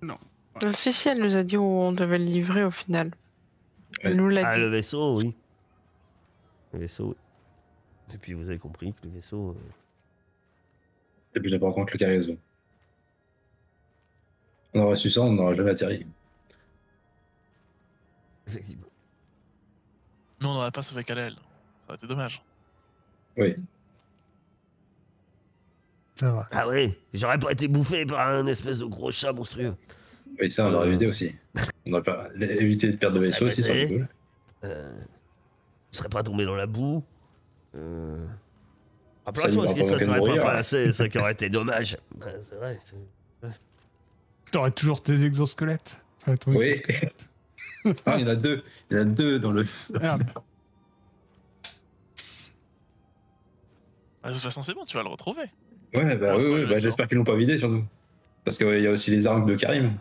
Ah, 0.09 0.73
si, 0.73 0.93
si, 0.93 1.09
elle 1.09 1.21
nous 1.23 1.37
a 1.37 1.43
dit 1.43 1.57
où 1.57 1.63
on 1.65 1.93
devait 1.93 2.19
le 2.19 2.25
livrer 2.25 2.65
au 2.65 2.71
final. 2.71 3.11
Elle 4.03 4.13
Ouais. 4.13 4.17
nous 4.17 4.29
l'a 4.29 4.49
Ah, 4.49 4.55
dit. 4.55 4.61
le 4.61 4.69
vaisseau, 4.69 5.19
oui. 5.19 5.35
Le 6.73 6.79
vaisseau, 6.81 7.09
oui. 7.09 8.15
Et 8.15 8.19
puis 8.19 8.33
vous 8.35 8.49
avez 8.49 8.59
compris 8.59 8.93
que 8.93 9.07
le 9.07 9.11
vaisseau. 9.15 9.51
euh, 9.51 9.71
C'est 11.35 11.41
plus 11.41 11.55
important 11.55 11.85
que 11.85 11.93
le 11.93 11.99
cargaison. 11.99 12.39
On 14.75 14.81
aurait 14.81 14.97
su 14.97 15.11
ça, 15.11 15.23
on 15.23 15.33
n'aurait 15.33 15.57
jamais 15.57 15.71
atterri. 15.73 16.07
effectivement. 18.47 18.87
Mais 20.41 20.47
on 20.47 20.55
n'aurait 20.55 20.71
pas 20.71 20.83
sauvé 20.83 21.03
Kalel. 21.03 21.35
Ça 21.81 21.89
aurait 21.89 21.97
été 21.97 22.07
dommage. 22.07 22.43
Oui. 23.37 23.57
C'est 26.19 26.27
vrai. 26.27 26.45
Ah 26.51 26.67
ouais, 26.67 26.99
j'aurais 27.15 27.39
pas 27.39 27.53
été 27.53 27.69
bouffé 27.69 28.05
par 28.07 28.27
un 28.29 28.47
espèce 28.47 28.79
de 28.79 28.87
gros 28.87 29.13
chat 29.13 29.33
monstrueux. 29.33 29.75
Oui, 30.41 30.51
ça, 30.51 30.67
on 30.67 30.73
aurait 30.75 30.87
Euh. 30.87 30.91
évité 30.91 31.07
aussi. 31.07 31.35
On 31.87 31.93
aurait 31.93 32.03
pas 32.03 32.29
évité 32.41 32.89
de 32.89 32.97
perdre 32.97 33.19
de 33.19 33.25
vaisseau 33.27 33.47
aussi, 33.47 33.63
serait 33.63 33.87
cool. 33.87 34.09
Euh, 34.65 34.99
je 35.93 35.99
serais 35.99 36.09
pas 36.09 36.23
tombé 36.23 36.45
dans 36.47 36.57
la 36.57 36.67
boue. 36.67 37.05
Euh... 37.75 38.27
Ah, 39.27 39.33
plein 39.33 39.43
Ça 39.43 39.49
de 39.49 39.53
lui 39.53 39.61
choses 39.61 39.65
aurait 39.71 39.75
qui 39.75 39.81
se 39.85 39.87
provoqué 39.89 40.05
de 40.05 40.11
seraient 40.11 40.21
pas 40.21 40.27
mourir. 40.27 40.43
passées, 40.43 40.93
ça 40.93 41.09
qui 41.09 41.19
aurait 41.19 41.33
été 41.33 41.49
dommage. 41.51 41.99
Bah, 42.17 42.27
c'est 42.39 42.55
vrai. 42.57 42.79
c'est- 42.81 42.95
T'aurais 44.53 44.71
toujours 44.71 45.03
tes 45.03 45.23
exosquelettes. 45.25 45.97
Enfin, 46.23 46.37
ton 46.37 46.53
Oui. 46.57 46.67
exosquelette. 46.67 47.29
Ah, 48.07 48.17
il 48.19 48.27
y 48.27 48.31
en 48.31 48.33
a 48.33 48.35
deux. 48.37 48.65
Il 48.91 48.97
y 48.97 49.01
en 49.01 49.03
a 49.03 49.05
deux 49.05 49.39
dans 49.39 49.53
le. 49.53 49.65
Merde. 50.01 50.25
Ah, 54.23 54.29
de 54.29 54.33
toute 54.35 54.43
façon, 54.43 54.63
c'est 54.63 54.75
bon, 54.75 54.85
tu 54.85 54.97
vas 54.97 55.03
le 55.05 55.09
retrouver. 55.09 55.45
Ouais, 55.95 56.17
bah 56.17 56.37
Ouais, 56.37 56.47
oui, 56.47 56.67
bah, 56.67 56.79
j'espère 56.79 57.09
qu'ils 57.09 57.19
l'ont 57.19 57.25
pas 57.25 57.37
vidé 57.37 57.59
surtout. 57.59 57.85
Parce 58.45 58.59
qu'il 58.59 58.81
y 58.81 58.87
a 58.87 58.91
aussi 58.91 59.11
les 59.11 59.27
arcs 59.27 59.47
de 59.47 59.55
Karim. 59.57 59.97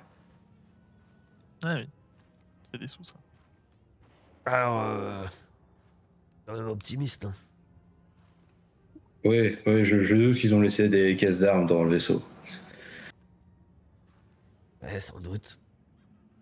Ah 1.64 1.76
oui. 1.76 1.88
C'est 2.72 2.80
des 2.80 2.88
sous, 2.88 3.04
ça. 3.04 3.16
Alors, 4.46 4.82
euh... 4.84 5.26
quand 6.46 6.54
même 6.54 6.68
optimiste. 6.68 7.26
hein. 7.26 7.34
Oui, 9.24 9.58
oui, 9.66 9.84
je, 9.84 10.04
je 10.04 10.16
doute 10.16 10.36
qu'ils 10.36 10.54
ont 10.54 10.62
laissé 10.62 10.88
des 10.88 11.16
caisses 11.16 11.40
d'armes 11.40 11.66
dans 11.66 11.84
le 11.84 11.90
vaisseau. 11.90 12.22
Ouais, 14.84 15.00
sans 15.00 15.20
doute. 15.20 15.58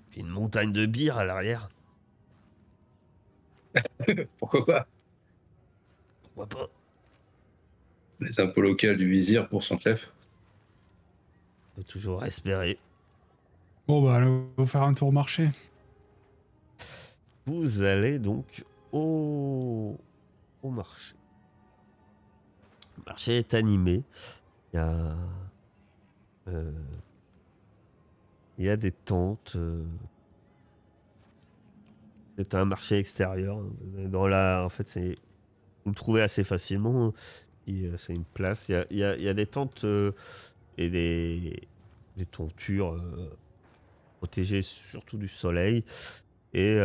Puis 0.10 0.20
une 0.20 0.28
montagne 0.28 0.74
de 0.74 0.86
bière 0.86 1.18
à 1.18 1.24
l'arrière. 1.26 1.70
Pourquoi 4.40 4.66
pas? 4.66 4.88
Pourquoi 6.24 6.48
pas? 6.48 6.70
Les 8.24 8.40
impôts 8.40 8.62
locaux 8.62 8.94
du 8.94 9.10
vizir 9.10 9.48
pour 9.50 9.64
son 9.64 9.78
chef. 9.78 10.12
On 11.72 11.78
peut 11.78 11.84
toujours 11.84 12.24
espérer. 12.24 12.80
Bon, 13.88 14.02
bah, 14.02 14.16
allez, 14.16 14.28
on 14.28 14.50
va 14.58 14.66
faire 14.66 14.84
un 14.84 14.94
tour 14.94 15.10
au 15.10 15.12
marché. 15.12 15.50
Vous 17.46 17.82
allez 17.82 18.20
donc 18.20 18.64
au, 18.92 19.98
au 20.62 20.70
marché. 20.70 21.16
Le 22.98 23.04
marché 23.06 23.38
est 23.38 23.54
animé. 23.54 24.04
Il 24.72 24.78
y 24.78 24.80
a, 24.80 25.16
euh, 26.48 26.72
il 28.58 28.66
y 28.66 28.70
a 28.70 28.78
des 28.78 28.92
tentes. 28.92 29.54
euh. 29.56 29.84
C'est 32.38 32.56
un 32.56 32.66
marché 32.66 32.98
extérieur. 32.98 33.60
Dans 34.08 34.28
la, 34.28 34.64
en 34.66 34.70
fait, 34.70 34.88
c'est 34.88 35.16
vous 35.84 35.92
le 35.92 35.96
trouvez 35.96 36.22
assez 36.22 36.44
facilement. 36.44 37.14
Euh, 37.70 37.98
C'est 37.98 38.14
une 38.14 38.26
place. 38.26 38.70
Il 38.70 38.98
y 38.98 39.04
a, 39.04 39.34
des 39.34 39.46
tentes 39.46 39.84
euh, 39.84 40.12
et 40.78 40.90
des, 40.90 41.68
des 42.18 42.26
tontures 42.26 42.94
euh, 42.94 43.38
protégées 44.20 44.62
surtout 44.62 45.18
du 45.18 45.28
soleil. 45.28 45.84
Et, 46.54 46.76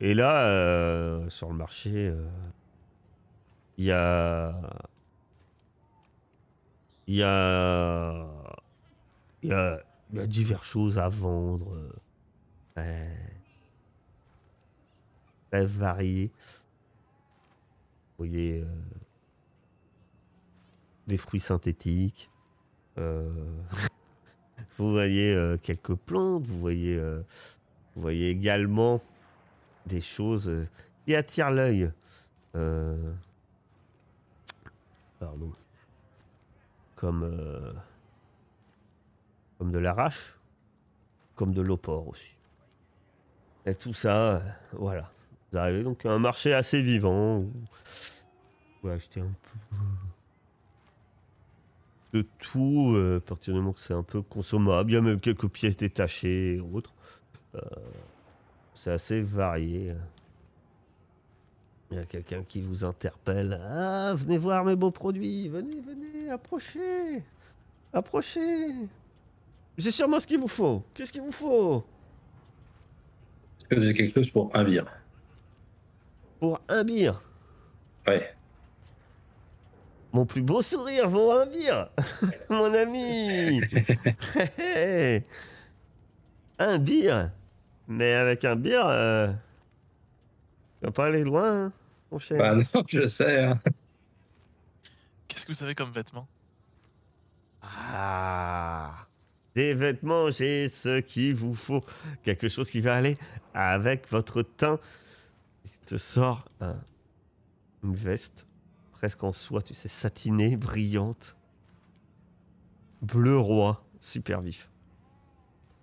là, 0.00 1.28
sur 1.28 1.48
le 1.50 1.54
marché, 1.54 2.12
il 3.78 3.84
y 3.84 3.92
a. 3.92 4.54
Il 7.06 7.14
y 7.14 7.22
a. 7.22 8.26
Il 9.42 9.50
y 9.50 9.52
a, 9.52 9.82
diverses 10.26 10.66
choses 10.66 10.98
à 10.98 11.08
vendre. 11.08 11.76
très, 12.74 13.16
très 15.50 15.66
variées. 15.66 16.32
Vous 18.18 18.26
voyez. 18.26 18.64
Des 21.06 21.16
fruits 21.16 21.40
synthétiques. 21.40 22.30
euh, 22.98 23.30
vous 24.78 24.90
voyez 24.90 25.34
euh, 25.34 25.56
quelques 25.56 25.94
plantes. 25.94 26.46
Vous 26.46 26.58
voyez. 26.58 26.96
euh, 26.96 27.22
vous 27.94 28.02
voyez 28.02 28.28
également 28.28 29.00
des 29.86 30.00
choses 30.00 30.50
qui 31.04 31.14
attirent 31.14 31.50
l'œil. 31.50 31.90
Pardon. 35.18 35.52
Comme, 36.94 37.74
comme 39.58 39.72
de 39.72 39.78
l'arrache, 39.78 40.38
comme 41.34 41.52
de 41.54 41.62
l'opor 41.62 42.08
aussi. 42.08 42.34
Et 43.64 43.74
tout 43.74 43.94
ça, 43.94 44.42
voilà. 44.72 45.10
Vous 45.52 45.58
arrivez 45.58 45.82
donc 45.82 46.04
un 46.04 46.18
marché 46.18 46.52
assez 46.52 46.82
vivant. 46.82 47.44
Vous 48.82 48.88
acheter 48.90 49.20
un 49.20 49.24
peu 49.70 49.76
de 52.22 52.26
tout, 52.38 52.92
euh, 52.94 53.18
à 53.18 53.20
partir 53.20 53.54
du 53.54 53.60
moment 53.60 53.72
que 53.72 53.80
c'est 53.80 53.94
un 53.94 54.02
peu 54.02 54.22
consommable. 54.22 54.90
Il 54.90 54.94
y 54.94 54.96
a 54.96 55.00
même 55.00 55.20
quelques 55.20 55.48
pièces 55.48 55.76
détachées 55.76 56.56
et 56.56 56.60
autres. 56.60 56.94
Euh, 57.54 57.60
c'est 58.74 58.90
assez 58.90 59.20
varié. 59.20 59.94
Il 61.90 61.96
y 61.96 62.00
a 62.00 62.04
quelqu'un 62.04 62.42
qui 62.42 62.60
vous 62.60 62.84
interpelle. 62.84 63.60
Ah, 63.62 64.12
venez 64.14 64.38
voir 64.38 64.64
mes 64.64 64.76
beaux 64.76 64.90
produits. 64.90 65.48
Venez, 65.48 65.80
venez, 65.80 66.30
approchez. 66.30 67.22
Approchez. 67.92 68.66
J'ai 69.78 69.90
sûrement 69.90 70.18
ce 70.18 70.26
qu'il 70.26 70.38
vous 70.38 70.48
faut. 70.48 70.82
Qu'est-ce 70.94 71.12
qu'il 71.12 71.22
vous 71.22 71.32
faut? 71.32 71.84
Est-ce 73.58 73.66
que 73.66 73.74
vous 73.76 73.82
avez 73.82 73.94
quelque 73.94 74.14
chose 74.14 74.30
pour 74.30 74.50
un 74.54 74.64
vire 74.64 74.86
Pour 76.40 76.60
un 76.68 76.84
bir. 76.84 77.22
Ouais. 78.06 78.35
Mon 80.16 80.24
plus 80.24 80.40
beau 80.40 80.62
sourire 80.62 81.10
vaut 81.10 81.30
un 81.30 81.44
bir. 81.44 81.90
Mon 82.48 82.72
ami. 82.72 83.60
un 86.58 86.78
bir. 86.78 87.30
Mais 87.86 88.14
avec 88.14 88.42
un 88.46 88.56
bir, 88.56 88.86
euh, 88.86 89.28
tu 90.80 90.86
vas 90.86 90.90
pas 90.90 91.04
aller 91.06 91.22
loin, 91.22 91.64
hein, 91.66 91.72
mon 92.10 92.18
cher. 92.18 92.38
Bah 92.38 92.54
non, 92.54 92.82
je 92.88 93.04
sais. 93.06 93.44
hein. 93.44 93.60
Qu'est-ce 95.28 95.44
que 95.44 95.52
vous 95.52 95.62
avez 95.62 95.74
comme 95.74 95.92
vêtements? 95.92 96.26
Ah 97.62 99.06
Des 99.54 99.74
vêtements, 99.74 100.30
j'ai 100.30 100.68
ce 100.70 101.00
qu'il 101.00 101.34
vous 101.34 101.54
faut. 101.54 101.84
Quelque 102.22 102.48
chose 102.48 102.70
qui 102.70 102.80
va 102.80 102.94
aller 102.96 103.18
avec 103.52 104.10
votre 104.10 104.40
teint. 104.40 104.80
Il 105.66 105.78
te 105.84 105.96
sort 105.98 106.46
un- 106.62 106.80
une 107.84 107.94
veste 107.94 108.45
presque 108.96 109.22
en 109.24 109.32
soie, 109.32 109.62
tu 109.62 109.74
sais, 109.74 109.88
satinée, 109.88 110.56
brillante. 110.56 111.36
Bleu 113.02 113.38
roi, 113.38 113.84
super 114.00 114.40
vif. 114.40 114.70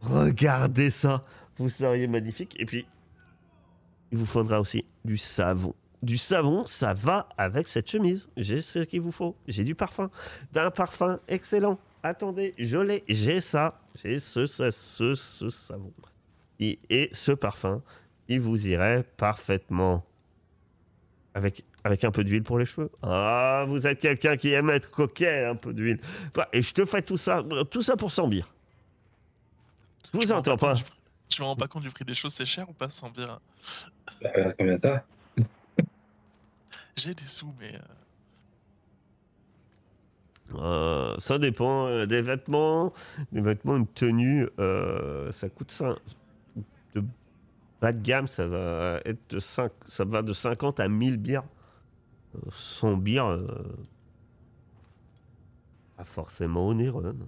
Regardez 0.01 0.89
ça, 0.89 1.23
vous 1.57 1.69
seriez 1.69 2.07
magnifique. 2.07 2.59
Et 2.59 2.65
puis, 2.65 2.87
il 4.11 4.17
vous 4.17 4.25
faudra 4.25 4.59
aussi 4.59 4.83
du 5.05 5.17
savon. 5.17 5.75
Du 6.01 6.17
savon, 6.17 6.65
ça 6.65 6.93
va 6.93 7.29
avec 7.37 7.67
cette 7.67 7.89
chemise. 7.89 8.27
J'ai 8.35 8.61
ce 8.61 8.79
qu'il 8.79 9.01
vous 9.01 9.11
faut. 9.11 9.35
J'ai 9.47 9.63
du 9.63 9.75
parfum 9.75 10.09
d'un 10.51 10.71
parfum 10.71 11.19
excellent. 11.27 11.79
Attendez, 12.01 12.53
je 12.57 12.77
l'ai, 12.77 13.03
j'ai 13.07 13.39
ça, 13.39 13.79
j'ai 13.95 14.19
ce, 14.19 14.45
ce, 14.45 14.71
ce, 14.71 15.15
ce 15.15 15.49
savon. 15.49 15.93
Et, 16.59 16.79
et 16.89 17.09
ce 17.13 17.31
parfum, 17.31 17.81
il 18.27 18.41
vous 18.41 18.67
irait 18.67 19.03
parfaitement. 19.15 20.03
Avec, 21.33 21.63
avec 21.83 22.03
un 22.03 22.11
peu 22.11 22.23
d'huile 22.23 22.43
pour 22.43 22.59
les 22.59 22.65
cheveux. 22.65 22.89
Ah, 23.01 23.65
vous 23.67 23.85
êtes 23.87 23.99
quelqu'un 23.99 24.37
qui 24.37 24.51
aime 24.53 24.69
être 24.69 24.89
coquet, 24.89 25.45
un 25.45 25.55
peu 25.55 25.73
d'huile. 25.73 25.99
Bah, 26.33 26.47
Et 26.53 26.61
je 26.61 26.73
te 26.73 26.85
fais 26.85 27.01
tout 27.01 27.17
ça, 27.17 27.43
tout 27.69 27.81
ça 27.81 27.95
pour 27.97 28.11
100 28.11 28.27
bières. 28.27 28.53
Je 30.13 30.19
vous 30.19 30.27
Je 30.27 30.33
entends 30.33 30.57
pas. 30.57 30.75
compte 30.75 30.91
Je 31.29 31.41
me 31.41 31.47
rends 31.47 31.55
pas 31.55 31.67
compte 31.67 31.83
du 31.83 31.89
prix 31.89 32.05
des 32.05 32.13
choses, 32.13 32.33
c'est 32.33 32.45
cher 32.45 32.69
ou 32.69 32.73
pas 32.73 32.89
sans 32.89 33.09
bière 33.09 33.39
Bah, 34.21 34.29
regarde 34.35 34.55
combien 34.57 34.77
ça? 34.77 35.03
J'ai 36.95 37.13
des 37.13 37.25
sous, 37.25 37.53
mais. 37.59 37.73
euh, 37.75 37.79
Euh, 40.55 41.15
ça 41.19 41.39
dépend 41.39 41.87
euh, 41.87 42.05
des 42.05 42.21
vêtements. 42.21 42.93
Des 43.31 43.41
vêtements, 43.41 43.77
une 43.77 43.87
tenue, 43.87 44.47
euh, 44.59 45.31
ça 45.31 45.49
coûte 45.49 45.71
5. 45.71 45.97
De 46.95 47.03
bas 47.81 47.91
de 47.91 48.01
gamme, 48.01 48.27
ça 48.27 48.45
va 48.45 48.99
être 49.05 49.19
de 49.31 49.39
5, 49.39 49.71
ça 49.87 50.05
va 50.05 50.21
de 50.21 50.31
50 50.33 50.79
à 50.79 50.87
1000 50.87 51.17
bières. 51.17 51.43
100 52.51 52.97
bières, 52.97 53.27
euh, 53.27 53.45
pas 55.97 56.03
forcément 56.03 56.67
onéreux. 56.67 57.13
non. 57.13 57.27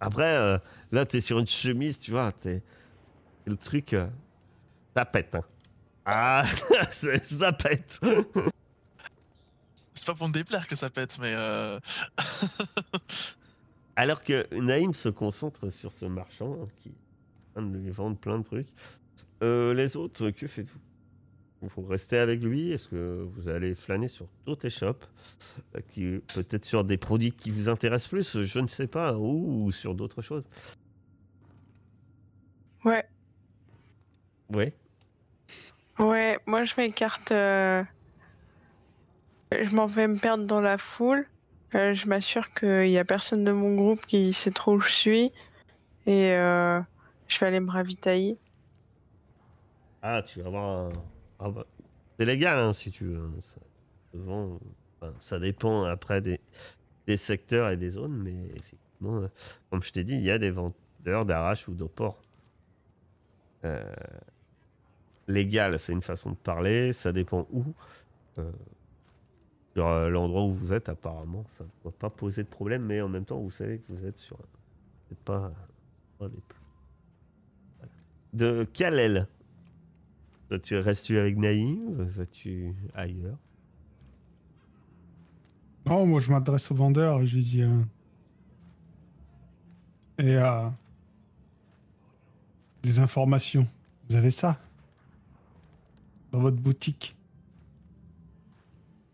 Après, 0.00 0.34
euh, 0.36 0.58
là, 0.90 1.06
t'es 1.06 1.20
sur 1.20 1.38
une 1.38 1.46
chemise, 1.46 1.98
tu 1.98 2.10
vois, 2.10 2.32
t'es 2.32 2.62
le 3.44 3.56
truc, 3.56 3.92
euh, 3.92 4.08
ça 4.96 5.04
pète. 5.04 5.34
hein. 5.36 5.42
Ah, 6.04 6.44
ça 6.90 7.52
pète. 7.52 8.00
C'est 9.94 10.06
pas 10.06 10.14
pour 10.14 10.26
me 10.28 10.32
déplaire 10.32 10.66
que 10.66 10.74
ça 10.74 10.90
pète, 10.90 11.18
mais. 11.20 11.34
Alors 13.96 14.22
que 14.24 14.46
Naïm 14.58 14.94
se 14.94 15.08
concentre 15.10 15.70
sur 15.70 15.92
ce 15.92 16.06
marchand 16.06 16.58
hein, 16.62 16.68
qui 16.78 16.88
est 16.88 16.92
en 16.92 17.52
train 17.60 17.62
de 17.70 17.76
lui 17.78 17.90
vendre 17.90 18.16
plein 18.16 18.38
de 18.38 18.44
trucs. 18.44 18.68
Les 19.40 19.96
autres, 19.96 20.30
que 20.30 20.46
faites-vous? 20.46 20.80
Vous 21.62 21.82
restez 21.86 22.18
avec 22.18 22.42
lui 22.42 22.72
Est-ce 22.72 22.88
que 22.88 23.24
vous 23.34 23.48
allez 23.48 23.74
flâner 23.76 24.08
sur 24.08 24.26
d'autres 24.46 24.66
échoppes 24.66 25.04
euh, 25.76 25.80
qui 25.88 26.18
Peut-être 26.34 26.64
sur 26.64 26.82
des 26.84 26.96
produits 26.98 27.30
qui 27.32 27.50
vous 27.52 27.68
intéressent 27.68 28.08
plus, 28.08 28.42
je 28.42 28.58
ne 28.58 28.66
sais 28.66 28.88
pas, 28.88 29.14
ou, 29.14 29.70
sur 29.70 29.94
d'autres 29.94 30.22
choses? 30.22 30.42
Ouais, 32.84 33.04
Ouais. 34.52 34.74
ouais, 36.00 36.38
moi 36.46 36.64
je 36.64 36.74
m'écarte. 36.76 37.30
euh, 37.30 37.84
Je 39.52 39.74
m'en 39.74 39.86
vais 39.86 40.08
me 40.08 40.18
perdre 40.18 40.44
dans 40.44 40.60
la 40.60 40.78
foule. 40.78 41.26
Euh, 41.74 41.94
je 41.94 42.06
m'assure 42.08 42.52
qu'il 42.54 42.90
n'y 42.90 42.98
a 42.98 43.04
personne 43.04 43.44
de 43.44 43.52
mon 43.52 43.76
groupe 43.76 44.04
qui 44.06 44.32
sait 44.32 44.50
trop 44.50 44.74
où 44.74 44.80
je 44.80 44.90
suis. 44.90 45.32
Et 46.06 46.32
euh, 46.32 46.80
je 47.28 47.38
vais 47.38 47.46
aller 47.46 47.60
me 47.60 47.70
ravitailler. 47.70 48.36
Ah, 50.02 50.22
tu 50.22 50.40
vas 50.40 50.48
avoir 50.48 50.64
un. 50.88 50.92
Ah 51.42 51.50
bah, 51.50 51.66
C'est 52.18 52.24
légal 52.24 52.58
hein, 52.58 52.72
si 52.72 52.90
tu 52.90 53.04
veux. 53.04 53.30
Ça, 55.18 55.38
dépend 55.38 55.84
après 55.84 56.20
des, 56.20 56.38
secteurs 57.16 57.70
et 57.70 57.76
des 57.76 57.90
zones, 57.90 58.16
mais 58.16 58.34
effectivement, 58.56 59.22
euh, 59.22 59.28
comme 59.70 59.82
je 59.82 59.92
t'ai 59.92 60.04
dit, 60.04 60.14
il 60.14 60.22
y 60.22 60.30
a 60.30 60.38
des 60.38 60.50
vendeurs 60.50 61.24
d'arrache 61.24 61.68
ou 61.68 61.74
d'oport. 61.74 62.22
Euh, 63.64 63.92
légal, 65.28 65.78
c'est 65.78 65.92
une 65.92 66.02
façon 66.02 66.30
de 66.30 66.36
parler, 66.36 66.92
ça 66.92 67.12
dépend 67.12 67.46
où. 67.52 67.64
Euh, 68.38 68.50
sur 69.74 69.86
euh, 69.86 70.08
l'endroit 70.10 70.44
où 70.44 70.52
vous 70.52 70.72
êtes, 70.72 70.88
apparemment, 70.88 71.44
ça 71.48 71.64
ne 71.64 71.68
doit 71.82 71.92
pas 71.92 72.10
poser 72.10 72.42
de 72.42 72.48
problème, 72.48 72.84
mais 72.84 73.00
en 73.00 73.08
même 73.08 73.24
temps, 73.24 73.40
vous 73.40 73.50
savez 73.50 73.78
que 73.78 73.92
vous 73.92 74.04
êtes 74.04 74.18
sur. 74.18 74.36
Vous 74.36 74.42
n'êtes 75.10 75.20
pas, 75.20 75.52
tu 80.58 80.76
restes-tu 80.78 81.18
avec 81.18 81.36
Naïm? 81.38 81.94
Vas-tu 81.94 82.74
ailleurs? 82.94 83.38
Non, 85.86 86.06
moi 86.06 86.20
je 86.20 86.30
m'adresse 86.30 86.70
au 86.70 86.74
vendeur 86.74 87.20
et 87.20 87.26
je 87.26 87.36
lui 87.36 87.44
dis. 87.44 87.62
euh, 87.62 87.82
Et 90.18 90.36
euh, 90.36 90.68
des 92.82 92.98
informations. 92.98 93.66
Vous 94.08 94.16
avez 94.16 94.30
ça? 94.30 94.60
Dans 96.30 96.40
votre 96.40 96.58
boutique. 96.58 97.16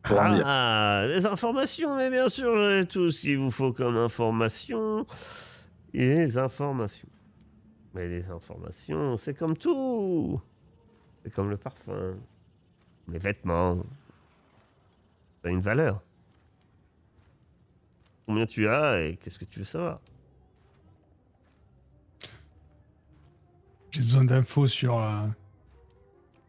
Ah, 0.05 1.05
des 1.07 1.27
informations, 1.27 1.97
mais 1.97 2.11
bien 2.11 2.29
sûr, 2.29 2.55
j'ai 2.57 2.87
tout 2.87 3.11
ce 3.11 3.21
qu'il 3.21 3.39
vous 3.39 3.51
faut 3.51 3.73
comme 3.73 3.97
information. 3.97 5.07
Et 5.93 6.15
des 6.17 6.39
informations. 6.39 7.09
Mais 7.95 8.09
les 8.09 8.25
informations, 8.31 9.17
c'est 9.19 9.35
comme 9.35 9.57
tout. 9.57 10.41
C'est 11.23 11.33
comme 11.33 11.51
le 11.51 11.57
parfum, 11.57 12.17
les 13.09 13.19
vêtements. 13.19 13.77
Ça 15.43 15.49
a 15.49 15.51
une 15.51 15.61
valeur. 15.61 16.03
Combien 18.27 18.47
tu 18.47 18.69
as 18.69 19.01
et 19.03 19.17
qu'est-ce 19.17 19.39
que 19.39 19.45
tu 19.45 19.61
veux 19.61 19.65
savoir? 19.65 20.01
J'ai 23.91 24.03
besoin 24.03 24.25
d'infos 24.25 24.67
sur. 24.67 24.99
euh, 25.01 25.27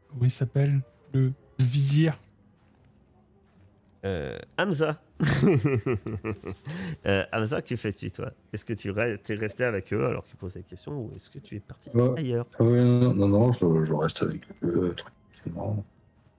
Comment 0.09 0.25
il 0.25 0.31
s'appelle? 0.31 0.81
Le, 1.13 1.31
le 1.57 1.65
vizir. 1.65 2.17
Euh, 4.05 4.37
Hamza. 4.57 5.01
euh, 7.05 7.23
Hamza, 7.33 7.61
que 7.61 7.75
fais-tu, 7.75 8.09
toi? 8.11 8.31
Est-ce 8.53 8.63
que 8.63 8.73
tu 8.73 8.89
es 8.89 9.35
resté 9.35 9.63
avec 9.65 9.91
eux 9.93 10.05
alors 10.05 10.23
qu'ils 10.23 10.37
posaient 10.37 10.59
des 10.61 10.65
questions 10.65 10.93
ou 10.93 11.11
est-ce 11.15 11.29
que 11.29 11.39
tu 11.39 11.55
es 11.57 11.59
parti 11.59 11.89
Ouais. 11.93 12.17
ailleurs? 12.19 12.45
Ah 12.59 12.63
oui, 12.63 12.79
non, 12.83 13.13
non, 13.13 13.27
non, 13.27 13.51
je, 13.51 13.83
je 13.83 13.93
reste 13.93 14.21
avec 14.23 14.41
eux, 14.63 14.91
euh, 14.91 14.93
tranquillement. 14.93 15.83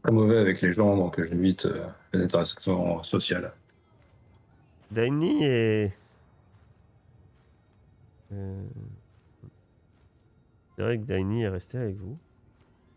Pas 0.03 0.11
mauvais 0.11 0.39
avec 0.39 0.63
les 0.63 0.73
gens, 0.73 0.97
donc 0.97 1.23
j'évite 1.23 1.67
euh, 1.67 1.87
les 2.15 2.23
interactions 2.23 3.03
sociales. 3.03 3.53
Daini 4.91 5.45
est. 5.45 5.93
Euh, 8.33 8.63
C'est 10.77 10.83
vrai 10.83 10.99
que 10.99 11.05
Daini 11.05 11.43
est 11.43 11.49
resté 11.49 11.77
avec 11.79 11.97
vous. 11.97 12.19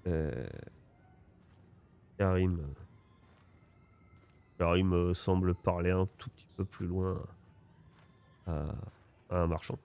Euh, 0.08 0.32
Karim. 2.18 2.60
Karim 4.64 4.94
euh, 4.94 5.14
semble 5.14 5.54
parler 5.56 5.92
un 5.92 6.08
tout 6.18 6.30
petit 6.30 6.48
peu 6.56 6.64
plus 6.64 6.88
loin 6.88 7.22
à, 8.48 8.64
à 9.30 9.40
un 9.40 9.48
marchand. 9.48 9.78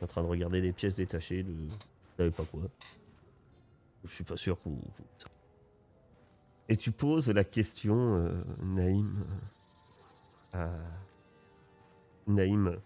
En 0.00 0.06
train 0.06 0.22
de 0.22 0.28
regarder 0.28 0.60
des 0.60 0.72
pièces 0.72 0.94
détachées 0.94 1.42
de. 1.42 1.50
Vous 1.52 1.68
savez 2.16 2.30
pas 2.30 2.44
quoi. 2.44 2.60
Je 4.04 4.10
suis 4.10 4.22
pas 4.22 4.36
sûr 4.36 4.56
que 4.62 4.68
vous. 4.68 4.80
Et 6.68 6.76
tu 6.76 6.92
poses 6.92 7.28
la 7.28 7.42
question, 7.42 8.18
euh, 8.20 8.44
Naïm. 8.62 9.24
à 10.52 10.68
Naïm 12.28 12.78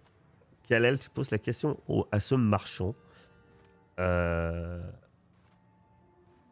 Kalel, 0.63 0.99
tu 0.99 1.11
poses 1.11 1.31
la 1.31 1.39
question 1.39 1.79
à 2.11 2.21
ce 2.21 2.35
marchand. 2.37 2.95
Euh, 3.99 4.81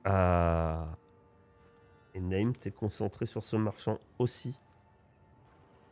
à- 0.04 0.98
Et 2.16 2.20
Naïm, 2.20 2.56
t'es 2.56 2.70
concentré 2.70 3.26
sur 3.26 3.44
ce 3.44 3.56
marchand 3.56 4.00
aussi. 4.18 4.58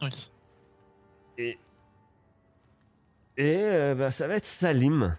Oui. 0.01 0.33
Et, 1.37 1.59
et 3.37 3.57
euh, 3.59 3.95
bah, 3.95 4.11
ça 4.11 4.27
va 4.27 4.37
être 4.37 4.47
Salim. 4.47 5.15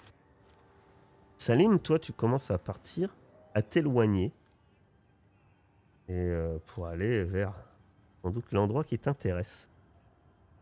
Salim, 1.38 1.78
toi, 1.78 2.00
tu 2.00 2.12
commences 2.12 2.50
à 2.50 2.58
partir, 2.58 3.16
à 3.54 3.62
t'éloigner. 3.62 4.34
Et 6.08 6.14
euh, 6.14 6.58
pour 6.66 6.88
aller 6.88 7.24
vers 7.24 7.54
sans 8.24 8.32
doute 8.32 8.52
l'endroit 8.52 8.84
qui 8.84 8.98
t'intéresse. 8.98 9.68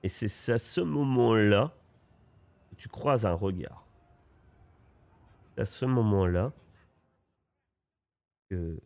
Et 0.03 0.09
c'est 0.09 0.51
à 0.51 0.59
ce 0.59 0.81
moment-là 0.81 1.73
que 2.69 2.75
tu 2.75 2.89
croises 2.89 3.25
un 3.25 3.33
regard. 3.33 3.87
C'est 5.55 5.61
à 5.61 5.65
ce 5.65 5.85
moment-là 5.85 6.51
que 8.49 8.77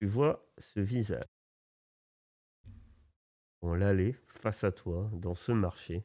tu 0.00 0.06
vois 0.06 0.48
ce 0.58 0.80
visage 0.80 1.24
dans 3.60 3.74
l'allée 3.74 4.16
face 4.26 4.64
à 4.64 4.72
toi, 4.72 5.10
dans 5.14 5.34
ce 5.34 5.52
marché. 5.52 6.04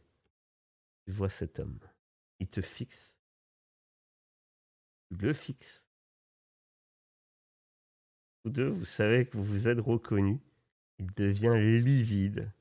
Tu 1.05 1.11
vois 1.11 1.29
cet 1.29 1.59
homme. 1.59 1.79
Il 2.39 2.47
te 2.47 2.61
fixe. 2.61 3.17
Tu 5.09 5.17
le 5.17 5.33
fixes. 5.33 5.83
Tous 8.43 8.49
deux, 8.49 8.69
vous 8.69 8.85
savez 8.85 9.27
que 9.27 9.37
vous 9.37 9.43
vous 9.43 9.67
êtes 9.67 9.79
reconnus. 9.79 10.39
Il 10.99 11.13
devient 11.13 11.55
livide. 11.59 12.51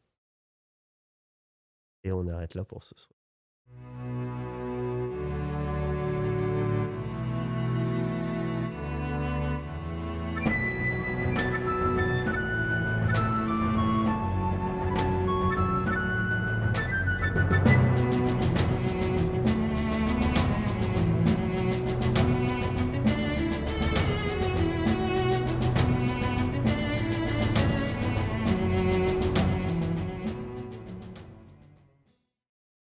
Et 2.04 2.12
on 2.12 2.26
arrête 2.28 2.54
là 2.54 2.64
pour 2.64 2.82
ce 2.82 2.94
soir. 2.96 4.21